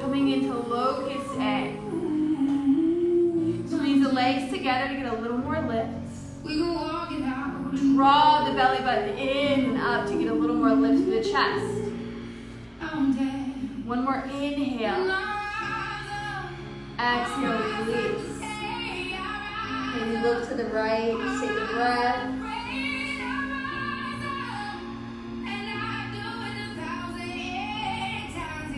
Coming 0.00 0.30
into 0.30 0.54
locust 0.54 1.34
A. 1.40 1.74
Squeeze 3.68 4.02
the 4.02 4.12
legs 4.12 4.52
together 4.52 4.94
to 4.94 5.00
get 5.00 5.12
a 5.12 5.16
little 5.16 5.38
more 5.38 5.60
lift. 5.62 5.88
Draw 7.80 8.48
the 8.48 8.54
belly 8.54 8.78
button 8.78 9.16
in 9.16 9.64
and 9.70 9.78
up 9.78 10.06
to 10.08 10.18
get 10.18 10.30
a 10.30 10.34
little 10.34 10.56
more 10.56 10.72
lift 10.72 11.04
to 11.04 11.10
the 11.10 11.22
chest. 11.22 11.74
One 13.84 14.04
more 14.04 14.24
inhale. 14.24 15.10
Exhale, 16.98 17.58
release. 17.86 18.42
And 19.94 20.12
you 20.12 20.18
look 20.18 20.48
to 20.48 20.54
the 20.56 20.66
right, 20.66 21.16
take 21.40 21.50
a 21.50 21.66
breath. 21.72 22.22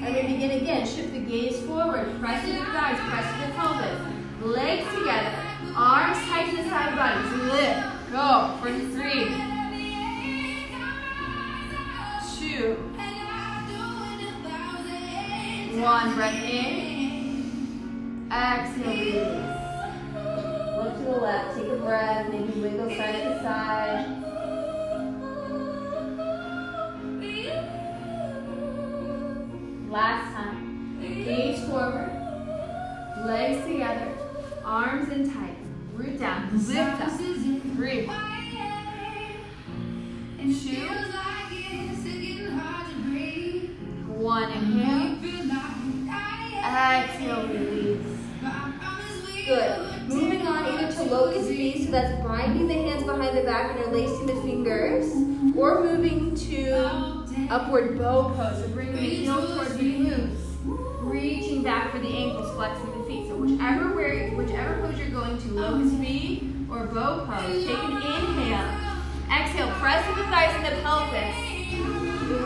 And 0.02 0.14
we 0.14 0.22
begin 0.34 0.50
again. 0.62 0.86
Shift 0.86 1.12
the 1.12 1.20
gaze 1.20 1.60
forward. 1.66 2.20
Press 2.20 2.44
to 2.46 2.52
the 2.52 2.64
thighs, 2.66 2.98
press 3.08 3.26
to 3.32 3.46
the 3.46 3.52
pelvis. 3.54 4.00
Legs 4.42 4.86
together. 4.96 5.32
Arms 5.74 6.18
tight 6.28 6.50
to 6.50 6.56
the 6.56 6.68
side 6.68 6.96
bodies. 6.96 7.32
Lift. 7.52 7.99
Go 8.10 8.58
for 8.60 8.70
three, 8.70 9.28
two, 12.36 12.74
one. 15.80 16.14
Breath 16.16 16.42
in. 16.42 18.28
Exhale, 18.32 18.84
release. 18.84 19.30
Look 20.76 20.96
to 20.96 21.02
the 21.04 21.10
left. 21.20 21.56
Take 21.56 21.68
a 21.68 21.76
breath. 21.76 22.32
Maybe 22.32 22.60
wiggle 22.60 22.90
side 22.96 23.22
to 23.22 23.42
side. 23.44 24.06
Last 29.88 30.34
time. 30.34 30.98
Gaze 31.00 31.64
forward. 31.68 32.10
Legs 33.24 33.64
together. 33.68 34.12
Arms 34.64 35.08
in 35.12 35.32
tight. 35.32 35.59
Root 35.94 36.18
down. 36.18 36.50
Lift 36.52 37.00
up. 37.00 37.10
Three. 37.76 38.06
Two. 40.60 40.88
One. 44.16 44.52
Inhale. 44.52 45.18
Exhale. 46.62 47.48
Release. 47.48 48.06
Good. 49.46 50.08
Moving 50.08 50.46
on 50.46 50.64
either 50.66 50.92
to 50.92 51.02
locust 51.04 51.48
B, 51.48 51.84
so 51.84 51.90
that's 51.90 52.22
binding 52.22 52.68
the 52.68 52.74
hands 52.74 53.04
behind 53.04 53.36
the 53.36 53.42
back 53.42 53.70
and 53.76 53.80
releasing 53.86 54.26
the 54.26 54.34
fingers, 54.42 55.12
or 55.56 55.82
moving 55.82 56.34
to 56.36 56.72
upward 57.50 57.98
bow 57.98 58.32
pose. 58.36 58.62
So 58.62 58.68
bringing 58.68 58.94
the 58.94 59.00
heel 59.00 59.54
towards 59.54 59.76
the 59.76 59.94
glutes, 59.94 60.49
reaching 60.64 61.62
back 61.62 61.92
for 61.92 61.98
the 61.98 62.08
ankles, 62.08 62.52
flexing 62.54 62.98
the 62.98 63.04
feet. 63.04 63.28
So 63.28 63.36
whichever 63.36 63.94
where, 63.94 64.30
whichever 64.30 64.80
pose 64.80 64.98
you're 64.98 65.10
going 65.10 65.38
to, 65.38 65.48
low 65.48 65.78
V 65.78 66.52
or 66.70 66.86
bow 66.86 67.24
pose, 67.26 67.66
take 67.66 67.78
an 67.78 67.96
inhale. 67.96 68.90
Exhale, 69.30 69.70
press 69.78 70.06
the 70.08 70.24
thighs 70.24 70.54
and 70.56 70.64
the 70.66 70.82
pelvis. 70.82 71.36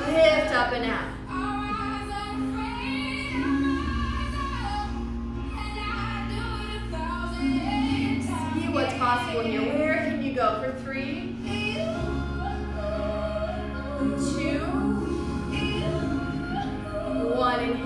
Lift 0.06 0.52
up 0.54 0.72
and 0.72 0.84
out. 0.90 1.10
See 8.54 8.68
what's 8.68 8.94
possible 8.94 9.42
here. 9.42 9.62
Where 9.78 9.96
can 9.96 10.22
you 10.22 10.34
go 10.34 10.62
for 10.62 10.78
three, 10.82 11.33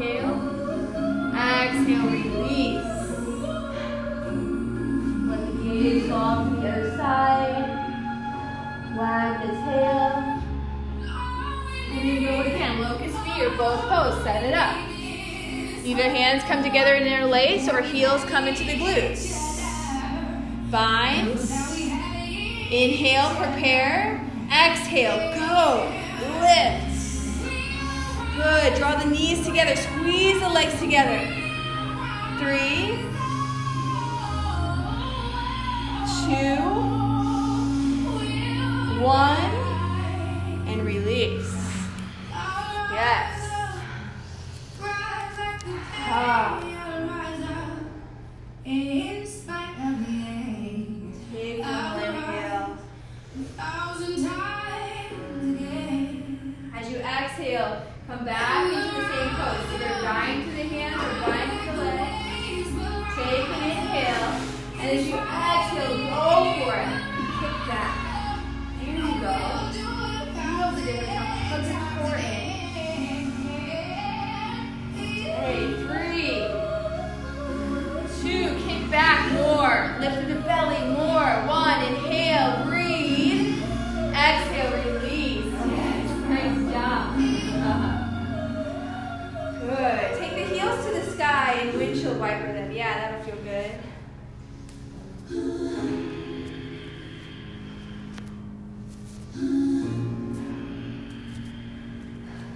Inhale. 0.00 1.34
Exhale, 1.34 2.06
release. 2.08 2.84
Let 5.26 5.40
the 5.46 5.52
gaze 5.64 6.08
fall 6.08 6.44
to 6.44 6.50
the 6.50 6.68
other 6.68 6.96
side. 6.96 7.66
Wag 8.96 9.40
the 9.42 9.52
tail. 9.54 10.12
And 11.90 12.08
you 12.08 12.20
do 12.20 12.26
it 12.28 12.46
again. 12.46 12.80
Locust 12.80 13.24
B 13.24 13.44
or 13.44 13.50
both 13.56 13.80
pose. 13.88 14.22
Set 14.22 14.44
it 14.44 14.54
up. 14.54 14.76
Either 15.84 16.02
hands 16.02 16.44
come 16.44 16.62
together 16.62 16.94
and 16.94 17.04
interlace 17.04 17.68
or 17.68 17.82
heels 17.82 18.22
come 18.26 18.46
into 18.46 18.62
the 18.62 18.78
glutes. 18.78 19.34
Binds. 20.70 21.50
Inhale, 22.70 23.34
prepare. 23.34 24.24
Exhale, 24.52 25.34
go. 25.34 25.92
Lift. 26.40 26.87
Good. 28.38 28.74
Draw 28.76 28.94
the 29.02 29.10
knees 29.10 29.44
together. 29.44 29.74
Squeeze 29.74 30.38
the 30.38 30.48
legs 30.48 30.78
together. 30.78 31.18
Three. 32.38 32.94
Two. 36.22 36.62
One. 39.02 39.54
And 40.68 40.84
release. 40.84 41.52
Yes. 42.30 43.50
Ah. 46.10 46.62
In 48.64 49.26
spite 49.26 49.78
of 49.80 50.06
the 50.06 50.14
ache, 50.28 50.98
Take 51.32 51.60
one 51.60 52.02
inhale. 52.04 52.78
Back 58.28 58.68
into 58.68 58.92
the 58.94 59.08
same 59.08 59.32
pose. 59.40 59.64
Either 59.72 60.04
bind 60.04 60.44
to 60.44 60.50
the 60.50 60.64
hands 60.68 61.00
or 61.00 61.12
bind 61.24 61.48
to 61.64 61.70
the 61.72 61.88
legs. 61.96 62.68
Take 63.16 63.48
an 63.48 63.62
inhale, 63.64 64.32
and 64.78 64.86
as 64.92 65.02
you 65.08 65.16
exhale, 65.16 65.96
go 66.12 66.28
for 66.60 66.76
it. 66.76 66.92
Kick 67.40 67.56
back. 67.66 67.94
Here 68.80 69.00
you 69.00 69.14
go. 69.24 69.32
Feel 70.36 70.68
the 70.76 70.82
difference. 70.84 71.08
Now 71.08 71.24
hug 71.48 71.64
the 71.64 71.76
core 71.96 72.20
in. 72.20 72.28
Okay, 75.24 75.60
three, 75.88 76.32
two, 78.20 78.44
kick 78.68 78.82
back 78.90 79.20
more. 79.32 79.76
Lift 80.00 80.20
the 80.28 80.36
belly 80.42 80.82
more. 80.92 81.30
One, 81.48 81.80
inhale, 81.82 82.66
breathe. 82.66 83.56
Exhale, 84.12 84.87
Good. 89.78 90.18
Take 90.18 90.34
the 90.34 90.54
heels 90.56 90.84
to 90.86 90.90
the 90.92 91.08
sky 91.12 91.52
and 91.60 91.78
windshield 91.78 92.18
wiper 92.18 92.52
them. 92.52 92.72
Yeah, 92.72 92.98
that'll 92.98 93.24
feel 93.24 93.36
good. 93.44 93.70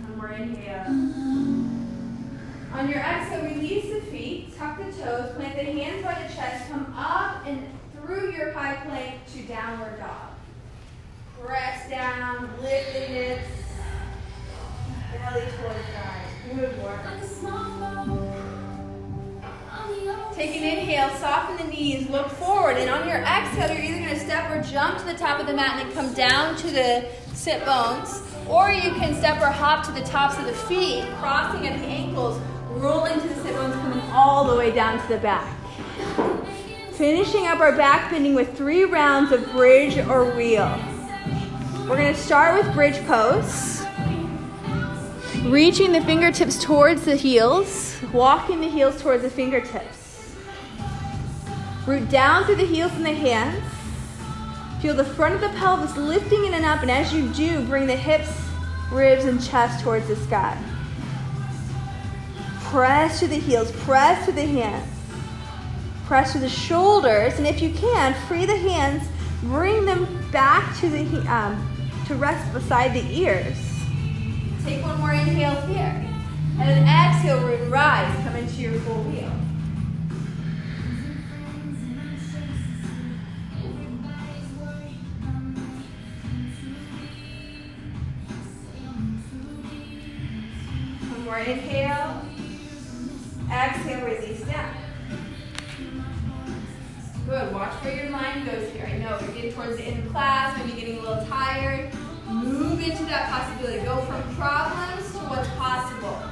One 0.02 0.16
more 0.16 0.32
inhale. 0.32 0.86
On 2.72 2.88
your 2.88 2.98
exhale, 2.98 3.44
release 3.44 3.94
the 3.94 4.00
feet, 4.10 4.58
tuck 4.58 4.78
the 4.78 4.86
toes, 4.86 5.30
plant 5.36 5.54
the 5.54 5.62
hands 5.62 6.04
by 6.04 6.14
the 6.14 6.34
chest, 6.34 6.68
come 6.72 6.92
up 6.96 7.46
and 7.46 7.68
through 7.94 8.32
your 8.32 8.50
high 8.50 8.84
plank 8.84 9.14
to 9.32 9.42
downward 9.42 10.00
dog. 10.00 10.32
Press 11.40 11.88
down, 11.88 12.50
lift 12.60 12.92
the 12.94 12.98
hips, 12.98 13.46
belly 15.12 15.46
towards. 15.56 16.01
Take 20.34 20.56
an 20.56 20.64
inhale, 20.64 21.08
soften 21.16 21.56
the 21.56 21.72
knees, 21.72 22.10
look 22.10 22.28
forward, 22.28 22.76
and 22.76 22.90
on 22.90 23.08
your 23.08 23.18
exhale, 23.18 23.74
you're 23.74 23.84
either 23.84 24.00
going 24.00 24.14
to 24.14 24.20
step 24.20 24.50
or 24.50 24.62
jump 24.62 24.98
to 24.98 25.04
the 25.06 25.14
top 25.14 25.40
of 25.40 25.46
the 25.46 25.54
mat 25.54 25.78
and 25.78 25.88
then 25.88 25.96
come 25.96 26.12
down 26.12 26.54
to 26.56 26.70
the 26.70 27.06
sit 27.32 27.64
bones, 27.64 28.22
or 28.48 28.70
you 28.70 28.90
can 28.92 29.14
step 29.14 29.40
or 29.40 29.46
hop 29.46 29.86
to 29.86 29.92
the 29.92 30.02
tops 30.02 30.36
of 30.38 30.44
the 30.44 30.52
feet, 30.52 31.04
crossing 31.20 31.66
at 31.66 31.78
the 31.78 31.86
ankles, 31.86 32.38
rolling 32.68 33.18
to 33.20 33.28
the 33.28 33.34
sit 33.36 33.54
bones, 33.54 33.74
coming 33.76 34.00
all 34.10 34.44
the 34.46 34.56
way 34.56 34.70
down 34.70 35.00
to 35.00 35.08
the 35.08 35.18
back. 35.18 35.56
Finishing 36.92 37.46
up 37.46 37.60
our 37.60 37.74
back 37.74 38.10
bending 38.10 38.34
with 38.34 38.54
three 38.56 38.84
rounds 38.84 39.32
of 39.32 39.50
bridge 39.52 39.96
or 39.96 40.34
wheel. 40.36 40.78
We're 41.88 41.96
going 41.96 42.12
to 42.12 42.20
start 42.20 42.62
with 42.62 42.74
bridge 42.74 43.02
pose. 43.06 43.81
Reaching 45.46 45.90
the 45.90 46.00
fingertips 46.02 46.62
towards 46.62 47.04
the 47.04 47.16
heels, 47.16 48.00
walking 48.12 48.60
the 48.60 48.68
heels 48.68 49.02
towards 49.02 49.24
the 49.24 49.28
fingertips. 49.28 50.36
Root 51.84 52.08
down 52.10 52.44
through 52.44 52.54
the 52.54 52.64
heels 52.64 52.92
and 52.92 53.04
the 53.04 53.12
hands. 53.12 53.60
Feel 54.80 54.94
the 54.94 55.04
front 55.04 55.34
of 55.34 55.40
the 55.40 55.48
pelvis 55.58 55.96
lifting 55.96 56.44
in 56.44 56.54
and 56.54 56.64
up, 56.64 56.82
and 56.82 56.90
as 56.92 57.12
you 57.12 57.28
do, 57.30 57.66
bring 57.66 57.88
the 57.88 57.96
hips, 57.96 58.30
ribs, 58.92 59.24
and 59.24 59.42
chest 59.44 59.82
towards 59.82 60.06
the 60.06 60.14
sky. 60.14 60.56
Press 62.60 63.18
to 63.18 63.26
the 63.26 63.38
heels, 63.38 63.72
press 63.82 64.24
to 64.26 64.32
the 64.32 64.46
hands. 64.46 64.88
Press 66.06 66.32
to 66.34 66.38
the 66.38 66.48
shoulders, 66.48 67.34
and 67.38 67.48
if 67.48 67.60
you 67.60 67.70
can, 67.70 68.14
free 68.28 68.46
the 68.46 68.56
hands, 68.56 69.02
bring 69.42 69.86
them 69.86 70.06
back 70.30 70.78
to 70.78 70.88
the 70.88 71.04
um, 71.34 71.68
to 72.06 72.14
rest 72.14 72.52
beside 72.52 72.94
the 72.94 73.04
ears. 73.12 73.71
Take 74.64 74.82
one 74.84 75.00
more 75.00 75.12
inhale 75.12 75.60
here. 75.62 76.08
And 76.58 76.68
then 76.68 76.82
exhale, 76.86 77.40
root 77.40 77.68
rise. 77.68 78.14
Come 78.22 78.36
into 78.36 78.54
your 78.60 78.80
full 78.80 79.02
wheel. 79.04 79.28
One 91.10 91.24
more 91.24 91.38
inhale. 91.38 92.22
Exhale, 93.50 94.04
release 94.06 94.42
down. 94.42 94.74
Good. 97.26 97.52
Watch 97.52 97.72
where 97.82 98.02
your 98.02 98.10
mind 98.10 98.46
goes 98.46 98.70
here. 98.70 98.86
I 98.86 98.98
know 98.98 99.18
you're 99.20 99.34
getting 99.34 99.52
towards 99.52 99.76
the 99.76 99.82
end 99.84 100.04
of 100.04 100.12
class, 100.12 100.56
maybe 100.58 100.80
getting 100.80 100.98
a 100.98 101.00
little 101.00 101.26
tired. 101.26 101.92
Move 102.28 102.80
into 102.82 103.04
that 103.04 103.30
possibility. 103.30 103.84
Go 103.84 104.00
from 104.02 104.22
problems 104.36 105.10
to 105.12 105.18
what's 105.28 105.48
possible. 105.50 106.22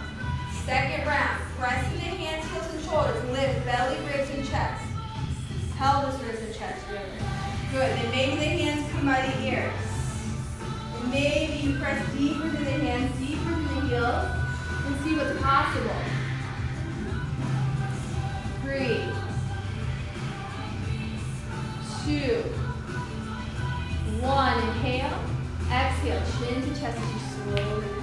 Second 0.64 1.06
round. 1.06 1.42
Pressing 1.58 1.98
the 1.98 2.04
hands, 2.04 2.48
heels, 2.50 2.72
and 2.72 2.84
shoulders. 2.84 3.30
Lift 3.30 3.64
belly, 3.64 3.96
ribs, 4.06 4.30
and 4.30 4.46
chest. 4.48 4.84
Pelvis, 5.76 6.20
ribs, 6.22 6.40
and 6.40 6.54
chest. 6.54 6.86
Good. 7.72 7.80
Then 7.80 8.10
maybe 8.10 8.36
the 8.36 8.44
hands 8.44 8.90
come 8.92 9.06
by 9.06 9.20
the 9.22 9.46
ears. 9.46 9.72
And 11.00 11.10
maybe 11.10 11.54
you 11.66 11.78
press 11.78 12.04
deeper 12.16 12.50
to 12.50 12.64
the 12.64 12.70
hands, 12.70 13.18
deeper 13.18 13.50
to 13.50 13.74
the 13.74 13.80
heels, 13.88 14.26
and 14.86 15.04
see 15.04 15.16
what's 15.16 15.40
possible. 15.40 16.00
Breathe. 18.62 19.14
Two. 22.04 22.42
One. 24.20 24.58
Inhale. 24.68 25.39
Exhale. 25.72 26.22
Chin 26.38 26.62
to 26.62 26.80
chest 26.80 26.98
as 26.98 27.12
you 27.12 27.54
slowly 27.54 28.00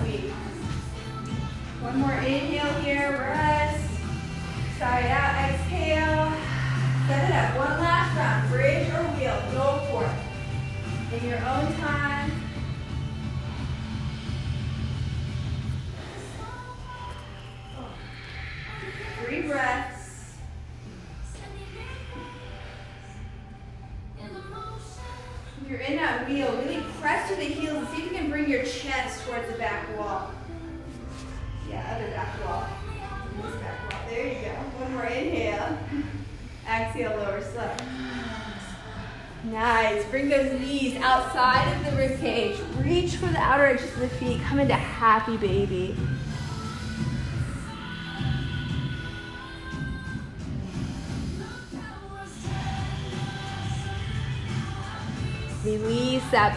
sweet. 0.00 0.30
One 1.80 2.00
more 2.00 2.12
inhale 2.12 2.72
here. 2.82 3.12
Rest. 3.18 3.90
Side 4.78 5.06
out. 5.06 5.50
Exhale. 5.50 6.32
Set 7.06 7.28
it 7.28 7.34
up. 7.34 7.56
One 7.56 7.80
last 7.80 8.16
round. 8.16 8.50
Bridge 8.50 8.88
or 8.90 9.02
wheel. 9.16 9.40
Go 9.52 9.80
for 9.90 10.04
it. 10.04 11.22
In 11.22 11.28
your 11.28 11.38
own 11.38 11.72
time. 11.76 12.37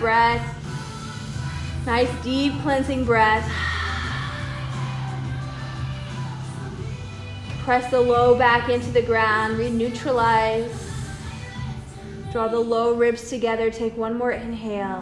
Breath. 0.02 0.44
Nice 1.86 2.10
deep 2.24 2.54
cleansing 2.64 3.06
breath. 3.06 3.50
Press 7.60 7.90
the 7.90 8.02
low 8.02 8.38
back 8.38 8.68
into 8.68 8.92
the 8.92 9.04
ground. 9.04 9.58
Re-neutralize. 9.58 10.90
Draw 12.32 12.48
the 12.50 12.60
low 12.60 12.96
ribs 12.96 13.30
together. 13.30 13.72
Take 13.72 13.96
one 13.96 14.18
more 14.18 14.32
inhale. 14.32 15.02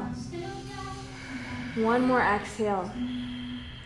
One 1.76 2.02
more 2.02 2.22
exhale. 2.22 2.92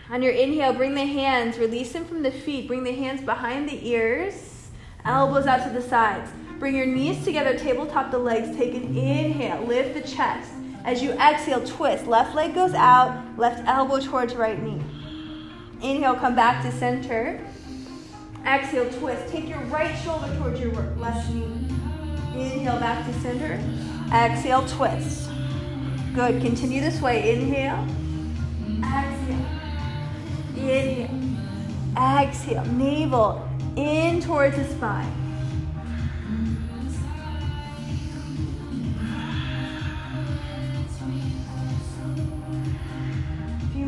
On 0.09 0.21
your 0.21 0.33
inhale, 0.33 0.73
bring 0.73 0.95
the 0.95 1.05
hands, 1.05 1.57
release 1.57 1.91
them 1.93 2.05
from 2.05 2.23
the 2.23 2.31
feet. 2.31 2.67
Bring 2.67 2.83
the 2.83 2.93
hands 2.93 3.21
behind 3.21 3.69
the 3.69 3.87
ears, 3.87 4.69
elbows 5.05 5.47
out 5.47 5.63
to 5.63 5.69
the 5.69 5.81
sides. 5.81 6.31
Bring 6.59 6.75
your 6.75 6.85
knees 6.85 7.23
together, 7.23 7.57
tabletop 7.57 8.11
the 8.11 8.19
legs. 8.19 8.55
Take 8.55 8.73
an 8.75 8.95
inhale, 8.97 9.63
lift 9.65 9.93
the 9.93 10.01
chest. 10.01 10.51
As 10.85 11.01
you 11.01 11.11
exhale, 11.13 11.63
twist. 11.65 12.07
Left 12.07 12.35
leg 12.35 12.53
goes 12.53 12.73
out, 12.73 13.23
left 13.37 13.65
elbow 13.67 13.99
towards 13.99 14.35
right 14.35 14.61
knee. 14.61 14.81
Inhale, 15.81 16.15
come 16.15 16.35
back 16.35 16.63
to 16.63 16.71
center. 16.71 17.39
Exhale, 18.45 18.89
twist. 18.99 19.31
Take 19.31 19.47
your 19.47 19.59
right 19.65 19.95
shoulder 20.03 20.27
towards 20.37 20.59
your 20.59 20.73
left 20.97 21.29
knee. 21.33 21.45
Inhale, 22.35 22.79
back 22.79 23.05
to 23.05 23.13
center. 23.21 23.59
Exhale, 24.13 24.65
twist. 24.67 25.29
Good. 26.13 26.41
Continue 26.41 26.81
this 26.81 27.01
way. 27.01 27.33
Inhale. 27.33 27.87
Exhale. 28.79 29.45
Inhale. 30.57 31.09
Exhale. 31.97 32.65
Navel 32.65 33.49
in 33.75 34.21
towards 34.21 34.57
the 34.57 34.65
spine. 34.65 35.22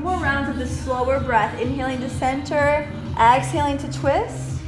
More 0.06 0.20
rounds 0.20 0.48
of 0.48 0.58
the 0.58 0.68
slower 0.68 1.20
breath. 1.20 1.60
Inhaling 1.60 2.00
to 2.00 2.10
center. 2.12 2.88
Exhaling 3.20 3.80
to 3.80 3.92
twist. 3.92 4.60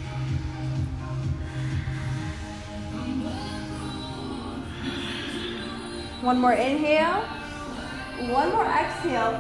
One 6.21 6.39
more 6.41 6.53
inhale. 6.53 7.21
One 8.33 8.51
more 8.51 8.65
exhale. 8.65 9.39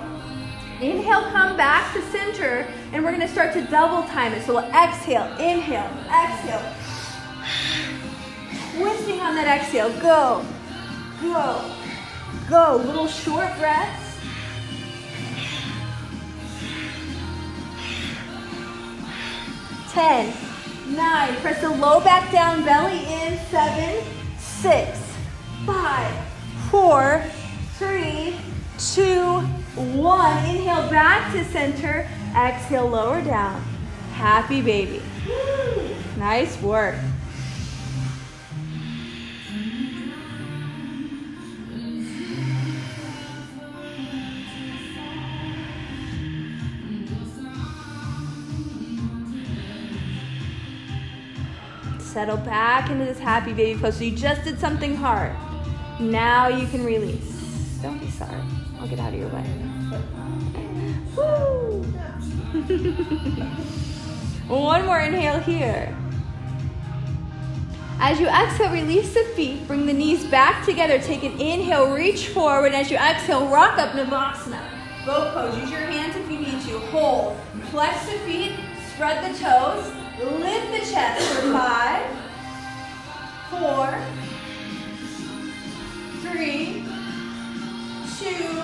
Inhale, 0.79 1.31
come 1.31 1.57
back 1.57 1.91
to 1.95 2.01
center, 2.11 2.67
and 2.93 3.03
we're 3.03 3.11
gonna 3.11 3.27
start 3.27 3.51
to 3.53 3.63
double 3.63 4.07
time 4.09 4.33
it. 4.33 4.45
So 4.45 4.53
we'll 4.53 4.71
exhale, 4.71 5.25
inhale, 5.39 5.89
exhale. 6.13 6.61
Twisting 8.75 9.19
on 9.19 9.33
that 9.33 9.47
exhale. 9.47 9.89
Go, 9.99 10.45
go, 11.23 11.71
go. 12.47 12.83
Little 12.85 13.07
short 13.07 13.57
breaths. 13.57 14.06
Ten, 19.97 20.31
nine. 20.95 21.35
Press 21.37 21.59
the 21.59 21.71
low 21.71 21.99
back 21.99 22.31
down, 22.31 22.63
belly 22.63 22.99
in. 22.99 23.39
Seven, 23.49 24.05
six, 24.37 24.99
five, 25.65 26.13
four, 26.69 27.23
three, 27.79 28.35
two, 28.77 29.39
one. 29.75 30.37
Inhale 30.45 30.87
back 30.91 31.33
to 31.33 31.43
center. 31.45 32.07
Exhale, 32.35 32.87
lower 32.87 33.23
down. 33.23 33.59
Happy 34.13 34.61
baby. 34.61 35.01
Nice 36.19 36.61
work. 36.61 36.93
Settle 52.17 52.37
back 52.37 52.89
into 52.89 53.05
this 53.05 53.19
happy 53.19 53.53
baby 53.53 53.79
pose. 53.79 53.97
So 53.97 54.03
you 54.03 54.17
just 54.17 54.43
did 54.43 54.59
something 54.59 54.95
hard. 54.95 55.31
Now 55.99 56.47
you 56.47 56.65
can 56.65 56.83
release. 56.83 57.77
Don't 57.83 57.99
be 57.99 58.09
sorry. 58.09 58.41
I'll 58.79 58.87
get 58.87 58.97
out 58.97 59.13
of 59.13 59.19
your 59.19 59.29
way. 59.29 59.45
Woo! 61.15 61.83
One 64.47 64.87
more 64.87 64.99
inhale 64.99 65.37
here. 65.41 65.95
As 67.99 68.19
you 68.19 68.25
exhale, 68.25 68.71
release 68.71 69.13
the 69.13 69.23
feet. 69.35 69.67
Bring 69.67 69.85
the 69.85 69.93
knees 69.93 70.25
back 70.25 70.65
together. 70.65 70.97
Take 70.97 71.21
an 71.21 71.39
inhale, 71.39 71.93
reach 71.93 72.29
forward. 72.29 72.73
As 72.73 72.89
you 72.89 72.97
exhale, 72.97 73.47
rock 73.47 73.77
up 73.77 73.91
Navasana. 73.91 74.59
Boat 75.05 75.35
pose. 75.35 75.55
Use 75.59 75.69
your 75.69 75.81
hands 75.81 76.15
if 76.15 76.31
you 76.31 76.39
need 76.39 76.61
to. 76.63 76.79
Hold. 76.89 77.37
Flex 77.69 78.07
the 78.07 78.17
feet. 78.25 78.53
Spread 78.95 79.23
the 79.23 79.37
toes. 79.37 80.06
Lift 80.19 80.71
the 80.71 80.91
chest 80.91 81.27
for 81.29 81.51
five, 81.53 82.03
four, 83.51 83.99
three, 86.21 86.83
two, 88.17 88.61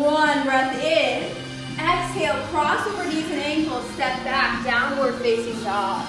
one. 0.00 0.44
Breath 0.44 0.82
in. 0.82 1.36
Exhale, 1.78 2.42
cross 2.46 2.86
over 2.86 3.04
knees 3.04 3.30
and 3.30 3.40
ankles. 3.40 3.88
Step 3.90 4.24
back, 4.24 4.64
downward 4.64 5.16
facing 5.16 5.62
dog. 5.62 6.06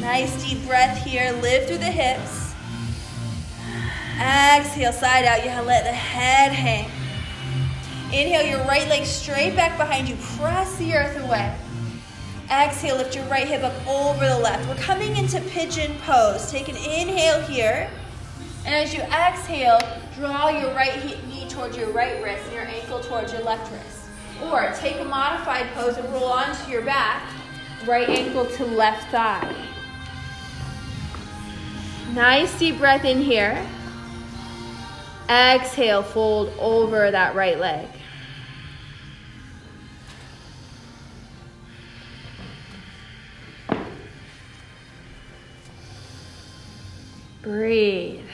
Nice 0.00 0.44
deep 0.44 0.64
breath 0.66 1.04
here. 1.04 1.32
Lift 1.42 1.68
through 1.68 1.78
the 1.78 1.84
hips. 1.84 2.54
Exhale, 4.20 4.92
side 4.92 5.24
out. 5.24 5.42
You 5.42 5.50
have 5.50 5.64
to 5.64 5.66
let 5.68 5.82
the 5.82 5.92
head 5.92 6.52
hang. 6.52 6.97
Inhale 8.08 8.46
your 8.46 8.60
right 8.60 8.88
leg 8.88 9.04
straight 9.04 9.54
back 9.54 9.76
behind 9.76 10.08
you. 10.08 10.16
Press 10.38 10.76
the 10.76 10.94
earth 10.94 11.22
away. 11.22 11.54
Exhale, 12.50 12.96
lift 12.96 13.14
your 13.14 13.24
right 13.26 13.46
hip 13.46 13.62
up 13.62 13.86
over 13.86 14.26
the 14.26 14.38
left. 14.38 14.66
We're 14.66 14.82
coming 14.82 15.14
into 15.18 15.40
pigeon 15.42 15.94
pose. 16.06 16.50
Take 16.50 16.68
an 16.68 16.76
inhale 16.76 17.42
here. 17.42 17.90
And 18.64 18.74
as 18.74 18.94
you 18.94 19.02
exhale, 19.02 19.78
draw 20.16 20.48
your 20.48 20.74
right 20.74 21.04
knee 21.28 21.48
towards 21.50 21.76
your 21.76 21.90
right 21.90 22.22
wrist 22.24 22.44
and 22.46 22.54
your 22.54 22.64
ankle 22.64 23.00
towards 23.00 23.32
your 23.32 23.42
left 23.42 23.70
wrist. 23.70 24.06
Or 24.42 24.72
take 24.78 24.98
a 25.00 25.04
modified 25.04 25.66
pose 25.74 25.98
and 25.98 26.10
roll 26.10 26.24
onto 26.24 26.70
your 26.70 26.82
back, 26.82 27.30
right 27.86 28.08
ankle 28.08 28.46
to 28.46 28.64
left 28.64 29.10
thigh. 29.10 29.54
Nice 32.14 32.58
deep 32.58 32.78
breath 32.78 33.04
in 33.04 33.20
here. 33.20 33.66
Exhale, 35.28 36.02
fold 36.02 36.52
over 36.58 37.10
that 37.10 37.34
right 37.34 37.58
leg. 37.58 37.86
Breathe. 47.42 48.24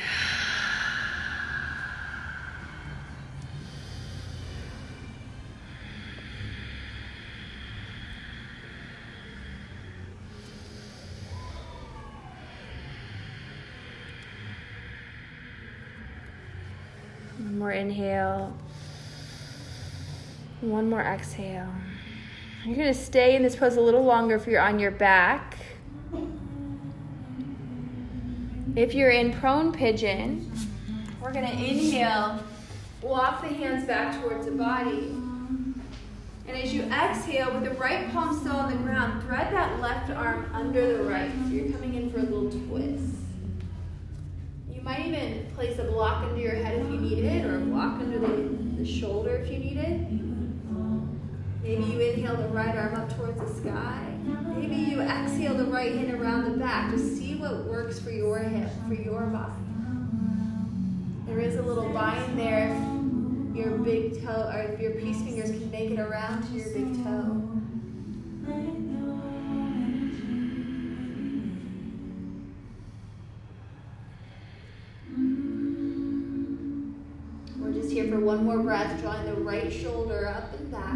More 17.65 17.73
inhale. 17.73 18.55
One 20.61 20.91
more 20.91 21.01
exhale. 21.01 21.73
You're 22.67 22.77
going 22.77 22.93
to 22.93 22.99
stay 22.99 23.37
in 23.37 23.43
this 23.43 23.57
pose 23.57 23.77
a 23.77 23.81
little 23.81 24.05
longer 24.05 24.35
if 24.35 24.47
you're 24.47 24.61
on 24.61 24.79
your 24.79 24.91
back. 24.91 25.57
If 28.77 28.93
you're 28.93 29.09
in 29.09 29.33
prone 29.33 29.73
pigeon, 29.73 30.53
we're 31.23 31.33
going 31.33 31.47
to 31.47 31.53
inhale, 31.53 32.41
walk 33.01 33.41
the 33.41 33.49
hands 33.49 33.87
back 33.87 34.21
towards 34.21 34.45
the 34.45 34.53
body. 34.53 34.99
And 36.47 36.51
as 36.51 36.75
you 36.75 36.83
exhale, 36.83 37.51
with 37.55 37.65
the 37.65 37.81
right 37.81 38.13
palm 38.13 38.39
still 38.39 38.57
on 38.57 38.71
the 38.71 38.77
ground, 38.77 39.23
thread 39.23 39.51
that 39.55 39.81
left 39.81 40.11
arm 40.11 40.51
under 40.53 40.99
the 40.99 41.05
right. 41.05 41.31
So 41.45 41.49
you're 41.49 41.73
coming 41.73 41.95
in 41.95 42.11
for 42.11 42.19
a 42.19 42.25
little 42.25 42.51
twist. 42.51 43.24
Might 44.85 45.07
even 45.07 45.51
place 45.55 45.79
a 45.79 45.85
block 45.85 46.25
under 46.25 46.39
your 46.39 46.57
head 46.57 46.79
if 46.79 46.93
you 46.93 47.01
need 47.01 47.25
it, 47.25 47.47
or 47.47 47.57
a 47.57 47.61
block 47.61 48.01
under 48.01 48.19
the, 48.19 48.27
the 48.77 48.87
shoulder 48.87 49.37
if 49.37 49.51
you 49.51 49.59
need 49.59 49.79
it. 49.79 50.01
Maybe 51.63 51.85
you 51.85 51.99
inhale 52.01 52.37
the 52.37 52.49
right 52.49 52.77
arm 52.77 52.95
up 52.95 53.17
towards 53.17 53.41
the 53.41 53.61
sky. 53.63 54.15
Maybe 54.59 54.75
you 54.75 55.01
exhale 55.01 55.55
the 55.55 55.65
right 55.65 55.95
hand 55.95 56.13
around 56.13 56.45
the 56.53 56.59
back. 56.59 56.91
Just 56.91 57.17
see 57.17 57.37
what 57.37 57.65
works 57.65 57.99
for 57.99 58.11
your 58.11 58.41
hip, 58.41 58.69
for 58.87 58.93
your 58.93 59.23
body. 59.23 59.55
There 61.27 61.41
is 61.41 61.57
a 61.57 61.63
little 61.63 61.89
bind 61.89 62.39
there 62.39 62.69
if 62.69 63.57
your 63.57 63.79
big 63.79 64.23
toe, 64.23 64.51
or 64.53 64.75
if 64.75 64.81
your 64.81 64.91
peace 64.91 65.23
fingers 65.23 65.49
can 65.49 65.71
make 65.71 65.93
it 65.93 65.99
around 65.99 66.47
to 66.49 66.59
your 66.59 66.69
big 66.75 67.03
toe. 67.03 67.43
One 78.25 78.45
more 78.45 78.59
breath, 78.59 79.01
drawing 79.01 79.27
the 79.27 79.35
right 79.35 79.71
shoulder 79.71 80.27
up 80.27 80.55
and 80.59 80.73
back. 80.73 80.95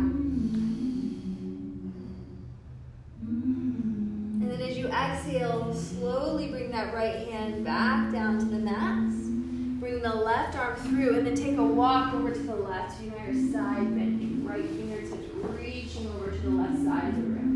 And 4.41 4.51
then 4.51 4.61
as 4.63 4.79
you 4.79 4.89
exhale, 4.89 5.75
slowly 5.75 6.49
bring 6.49 6.71
that 6.71 6.95
right 6.95 7.29
hand 7.29 7.65
back 7.65 8.11
down 8.13 8.39
to 8.39 8.47
the 8.47 8.59
mat. 8.59 9.11
Bring 9.79 10.01
the 10.01 10.15
left 10.15 10.57
arm 10.57 10.77
through 10.77 11.19
and 11.19 11.27
then 11.27 11.35
take 11.35 11.59
a 11.59 11.65
walk 11.65 12.15
over 12.15 12.31
to 12.33 12.39
the 12.39 12.57
left. 12.57 13.01
You 13.03 13.11
know 13.11 13.19
your 13.19 13.53
side 13.53 13.95
bending, 13.95 14.47
right 14.47 14.65
fingertips 14.65 15.29
reaching 15.59 16.07
over 16.09 16.31
to 16.31 16.39
the 16.39 16.51
left 16.51 16.83
side 16.83 17.09
of 17.11 17.17
the 17.17 17.23
room. 17.23 17.48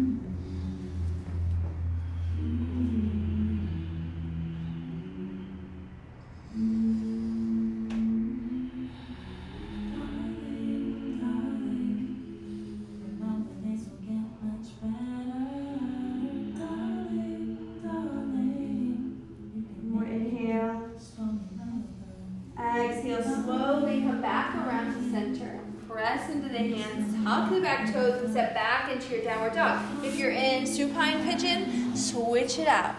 The 26.53 26.59
hands, 26.59 27.24
tuck 27.24 27.50
the 27.50 27.61
back 27.61 27.92
toes, 27.92 28.22
and 28.22 28.30
step 28.30 28.55
back 28.55 28.92
into 28.92 29.14
your 29.14 29.24
downward 29.24 29.55
dog. 29.55 29.82
If 30.05 30.18
you're 30.18 30.30
in 30.30 30.66
supine 30.66 31.24
pigeon, 31.24 31.96
switch 31.96 32.59
it 32.59 32.68
out. 32.68 32.94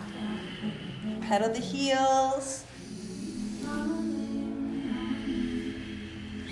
Pedal 1.21 1.49
the 1.49 1.59
heels. 1.59 2.65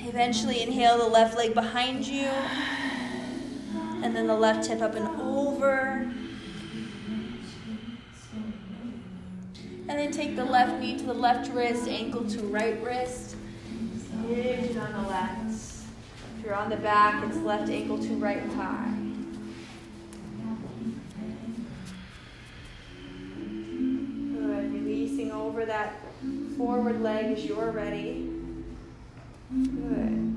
Eventually, 0.04 0.62
inhale 0.62 0.98
the 0.98 1.08
left 1.08 1.38
leg 1.38 1.54
behind 1.54 2.06
you, 2.06 2.28
and 4.04 4.16
then 4.16 4.28
the 4.28 4.36
left 4.36 4.68
hip 4.68 4.82
up 4.82 4.96
and 4.96 5.08
over. 5.22 6.12
And 9.88 10.00
then 10.00 10.12
take 10.12 10.36
the 10.36 10.46
left 10.46 10.80
knee 10.80 10.98
to 10.98 11.06
the 11.06 11.14
left 11.14 11.52
wrist, 11.54 11.88
ankle 11.88 12.26
to 12.30 12.40
right 12.44 12.82
wrist. 12.84 13.36
On 14.14 15.04
the 15.04 15.10
left. 15.10 15.51
If 16.42 16.48
you're 16.48 16.56
on 16.56 16.72
the 16.72 16.78
back, 16.78 17.24
it's 17.24 17.38
left 17.38 17.70
ankle 17.70 18.00
to 18.00 18.16
right 18.16 18.42
thigh. 18.54 18.92
Good. 24.34 24.74
Releasing 24.74 25.32
over 25.32 25.66
that 25.68 26.02
forward 26.58 27.04
leg 27.04 27.38
as 27.38 27.46
you're 27.46 27.70
ready. 27.70 28.28
Good. 29.52 30.31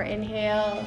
More 0.00 0.08
inhale. 0.08 0.86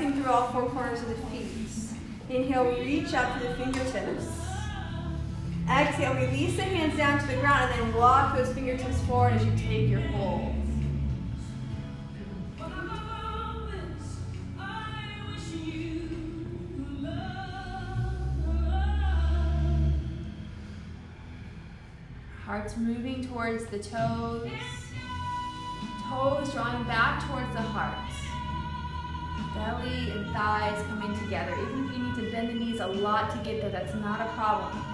Pressing 0.00 0.22
through 0.22 0.32
all 0.32 0.48
four 0.48 0.66
corners 0.70 1.02
of 1.02 1.08
the 1.08 1.14
feet. 1.26 1.46
Inhale, 2.30 2.64
reach 2.78 3.12
up 3.12 3.38
to 3.38 3.46
the 3.46 3.54
fingertips. 3.54 4.28
Exhale, 5.68 6.14
release 6.14 6.56
the 6.56 6.62
hands 6.62 6.96
down 6.96 7.20
to 7.20 7.26
the 7.26 7.36
ground 7.40 7.72
and 7.72 7.92
then 7.92 8.00
walk 8.00 8.34
those 8.34 8.52
fingertips 8.54 8.98
forward 9.02 9.34
as 9.34 9.44
you 9.44 9.52
take 9.56 9.90
your 9.90 10.02
fold. 10.12 10.54
Heart's 22.44 22.76
moving 22.76 23.22
towards 23.22 23.66
the 23.66 23.78
toes. 23.78 24.50
Toes 26.08 26.52
drawing 26.52 26.84
back 26.84 27.24
towards 27.28 27.52
the 27.52 27.60
heart. 27.60 28.09
Belly 29.54 30.10
and 30.10 30.30
thighs 30.32 30.84
coming 30.86 31.18
together. 31.18 31.52
Even 31.52 31.86
if 31.86 31.96
you 31.96 32.04
need 32.04 32.14
to 32.16 32.30
bend 32.30 32.48
the 32.48 32.54
knees 32.54 32.80
a 32.80 32.86
lot 32.86 33.30
to 33.30 33.38
get 33.38 33.60
there, 33.60 33.70
that's 33.70 33.94
not 33.94 34.20
a 34.20 34.28
problem. 34.32 34.89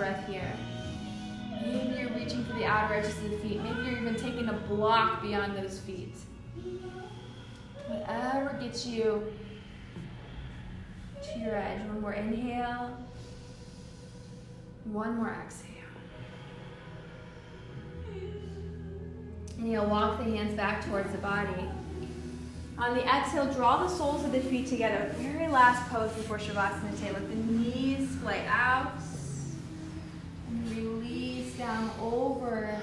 Breath 0.00 0.26
here. 0.26 0.50
Maybe 1.60 2.00
you're 2.00 2.08
reaching 2.14 2.42
for 2.46 2.54
the 2.54 2.64
outer 2.64 2.94
edges 2.94 3.14
of 3.18 3.32
the 3.32 3.36
feet. 3.36 3.62
Maybe 3.62 3.82
you're 3.82 4.00
even 4.00 4.14
taking 4.14 4.48
a 4.48 4.54
block 4.54 5.20
beyond 5.20 5.58
those 5.58 5.78
feet. 5.80 6.14
Whatever 7.86 8.56
gets 8.58 8.86
you 8.86 9.30
to 11.22 11.38
your 11.38 11.54
edge. 11.54 11.82
One 11.82 12.00
more 12.00 12.14
inhale. 12.14 12.96
One 14.86 15.18
more 15.18 15.36
exhale. 15.44 15.68
And 19.58 19.70
you'll 19.70 19.84
walk 19.84 20.16
the 20.16 20.24
hands 20.24 20.54
back 20.54 20.82
towards 20.86 21.12
the 21.12 21.18
body. 21.18 21.68
On 22.78 22.94
the 22.96 23.06
exhale, 23.06 23.52
draw 23.52 23.82
the 23.82 23.88
soles 23.90 24.24
of 24.24 24.32
the 24.32 24.40
feet 24.40 24.66
together. 24.66 25.14
Very 25.18 25.46
last 25.48 25.86
pose 25.90 26.10
before 26.12 26.38
Shavasana. 26.38 27.12
Let 27.12 27.28
the 27.28 27.36
knees 27.36 28.08
splay 28.12 28.46
out. 28.48 28.92
Release 30.68 31.54
down 31.56 31.90
over 32.00 32.80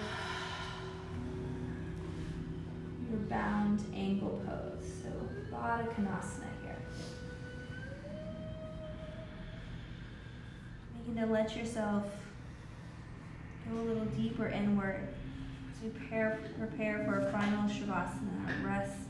your 3.09 3.19
bound 3.29 3.83
angle 3.95 4.41
pose. 4.45 4.89
So 5.03 5.09
Baddha 5.55 5.87
Konasana 5.93 6.49
here. 6.63 6.77
Making 10.97 11.21
to 11.21 11.25
let 11.31 11.55
yourself 11.55 12.03
go 13.69 13.79
a 13.79 13.83
little 13.83 14.05
deeper 14.05 14.47
inward 14.47 15.07
we 15.83 15.89
prepare, 15.89 16.39
prepare 16.57 17.03
for 17.05 17.19
a 17.19 17.31
final 17.31 17.69
Shavasana, 17.69 18.65
rest. 18.65 19.06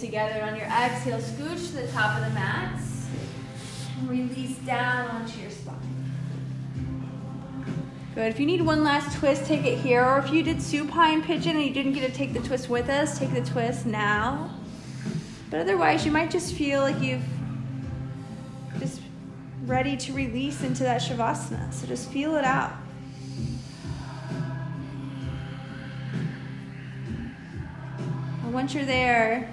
Together 0.00 0.42
on 0.42 0.56
your 0.56 0.66
exhale. 0.66 1.18
Scooch 1.18 1.68
to 1.68 1.72
the 1.74 1.88
top 1.88 2.18
of 2.18 2.24
the 2.24 2.30
mat. 2.30 2.80
And 3.98 4.10
release 4.10 4.56
down 4.58 5.08
onto 5.08 5.40
your 5.40 5.50
spine. 5.50 5.76
Good. 8.14 8.28
If 8.28 8.40
you 8.40 8.46
need 8.46 8.62
one 8.62 8.82
last 8.82 9.18
twist, 9.18 9.44
take 9.44 9.64
it 9.64 9.78
here. 9.78 10.04
Or 10.04 10.18
if 10.18 10.32
you 10.32 10.42
did 10.42 10.60
supine 10.60 11.22
pigeon 11.22 11.56
and 11.56 11.64
you 11.64 11.72
didn't 11.72 11.92
get 11.92 12.10
to 12.10 12.12
take 12.12 12.32
the 12.32 12.40
twist 12.40 12.68
with 12.68 12.88
us, 12.88 13.18
take 13.18 13.32
the 13.32 13.42
twist 13.42 13.86
now. 13.86 14.50
But 15.50 15.60
otherwise, 15.60 16.04
you 16.06 16.12
might 16.12 16.30
just 16.30 16.54
feel 16.54 16.80
like 16.80 17.00
you've 17.00 17.22
just 18.78 19.00
ready 19.66 19.96
to 19.96 20.12
release 20.12 20.62
into 20.62 20.82
that 20.82 21.02
shavasana. 21.02 21.72
So 21.72 21.86
just 21.86 22.10
feel 22.10 22.36
it 22.36 22.44
out. 22.44 22.72
Once 28.50 28.74
you're 28.74 28.84
there, 28.84 29.48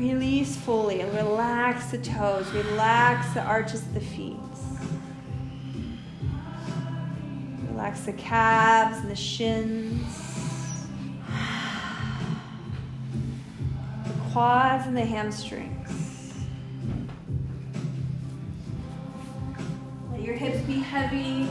release 0.00 0.56
fully 0.56 1.02
and 1.02 1.14
relax 1.14 1.90
the 1.90 1.98
toes, 1.98 2.50
relax 2.52 3.34
the 3.34 3.42
arches 3.42 3.82
of 3.82 3.92
the 3.92 4.00
feet. 4.00 4.38
Relax 7.68 8.00
the 8.00 8.14
calves 8.14 8.96
and 8.98 9.10
the 9.10 9.16
shins, 9.16 10.02
the 14.06 14.30
quads 14.32 14.86
and 14.86 14.96
the 14.96 15.04
hamstrings. 15.04 16.34
Let 20.10 20.22
your 20.22 20.34
hips 20.34 20.60
be 20.62 20.80
heavy. 20.80 21.46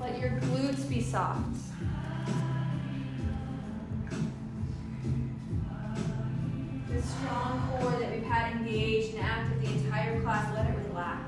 Let 0.00 0.18
your 0.18 0.30
glutes 0.30 0.88
be 0.88 1.00
soft. 1.00 1.53
Strong 7.04 7.68
core 7.78 7.90
that 7.98 8.12
we've 8.12 8.24
had 8.24 8.56
engaged 8.56 9.14
and 9.14 9.24
active 9.24 9.60
the 9.60 9.68
entire 9.68 10.20
class, 10.22 10.54
let 10.54 10.66
it 10.66 10.76
relax. 10.88 11.20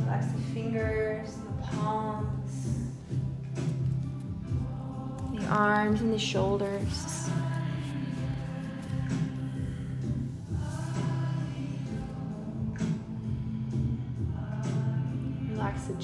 Relax 0.00 0.26
the 0.26 0.40
fingers, 0.54 1.34
the 1.34 1.66
palms, 1.66 2.68
the 5.32 5.44
arms 5.46 6.00
and 6.00 6.12
the 6.12 6.18
shoulders. 6.18 7.28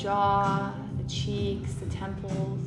Jaw, 0.04 0.70
the 0.98 1.08
cheeks, 1.08 1.72
the 1.80 1.86
temples. 1.86 2.60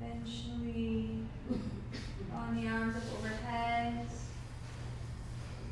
Eventually, 0.00 1.18
on 2.34 2.60
the 2.60 2.68
arms 2.68 2.96
up 2.96 3.02
overhead. 3.18 4.06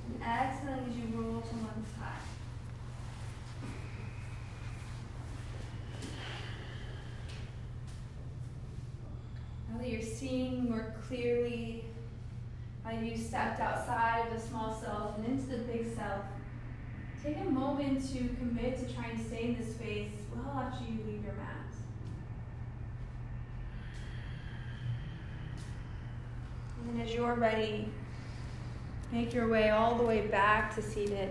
And 0.07 0.23
exhaling 0.23 0.85
as 0.89 0.97
you 0.97 1.19
roll 1.19 1.41
to 1.41 1.55
one 1.57 1.85
side. 1.97 2.23
Now 9.71 9.79
that 9.79 9.89
you're 9.89 10.03
seeing 10.03 10.69
more 10.69 10.95
clearly 11.09 11.85
how 12.85 12.91
you 12.91 13.17
stepped 13.17 13.61
outside 13.61 14.27
of 14.29 14.35
the 14.35 14.49
small 14.49 14.75
self 14.75 15.19
and 15.19 15.27
into 15.27 15.47
the 15.47 15.59
big 15.59 15.95
self, 15.95 16.25
take 17.23 17.39
a 17.39 17.45
moment 17.45 18.03
to 18.13 18.19
commit 18.41 18.77
to 18.79 18.95
trying 18.95 19.17
to 19.17 19.25
stay 19.25 19.45
in 19.45 19.57
this 19.57 19.77
space 19.77 20.11
well 20.35 20.59
after 20.59 20.83
you 20.85 20.99
leave 21.07 21.23
your 21.25 21.35
mat. 21.35 21.57
And 26.79 26.99
then 26.99 27.07
as 27.07 27.15
you're 27.15 27.35
ready, 27.35 27.89
make 29.13 29.33
your 29.33 29.47
way 29.47 29.71
all 29.71 29.95
the 29.95 30.05
way 30.05 30.27
back 30.27 30.75
to 30.75 30.83
seated. 30.83 31.31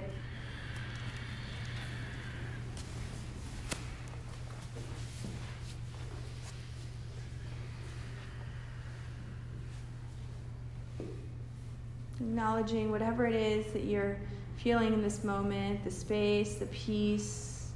Acknowledging 12.22 12.92
whatever 12.92 13.26
it 13.26 13.36
is 13.36 13.74
that 13.74 13.84
you're 13.84 14.16
feeling 14.64 14.94
in 14.94 15.02
this 15.02 15.24
moment 15.24 15.84
the 15.84 15.92
space, 15.92 16.56
the 16.56 16.68
peace, 16.68 17.72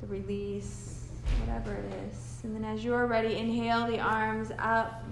the 0.00 0.06
release, 0.08 1.06
whatever 1.40 1.72
it 1.72 1.84
is. 2.10 2.40
And 2.42 2.54
then 2.54 2.64
as 2.64 2.84
you're 2.84 3.06
ready, 3.06 3.36
inhale 3.36 3.86
the 3.86 4.00
arms 4.00 4.50
up. 4.58 5.04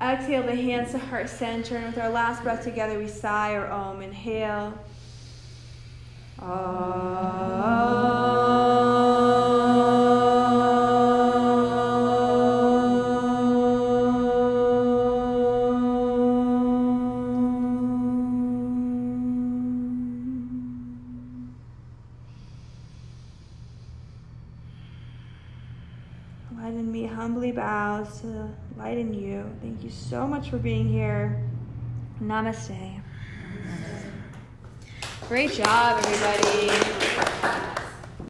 Exhale 0.00 0.42
the 0.42 0.54
hands 0.54 0.90
to 0.90 0.98
heart 0.98 1.28
center. 1.28 1.76
And 1.76 1.86
with 1.86 1.98
our 1.98 2.10
last 2.10 2.42
breath 2.42 2.64
together, 2.64 2.98
we 2.98 3.08
sigh 3.08 3.54
or 3.54 3.68
om. 3.68 4.02
Inhale. 4.02 4.74
So 30.08 30.24
much 30.24 30.50
for 30.50 30.58
being 30.58 30.88
here. 30.88 31.42
Namaste. 32.22 33.02
Great 35.28 35.50
job, 35.50 36.00
everybody. 36.04 37.75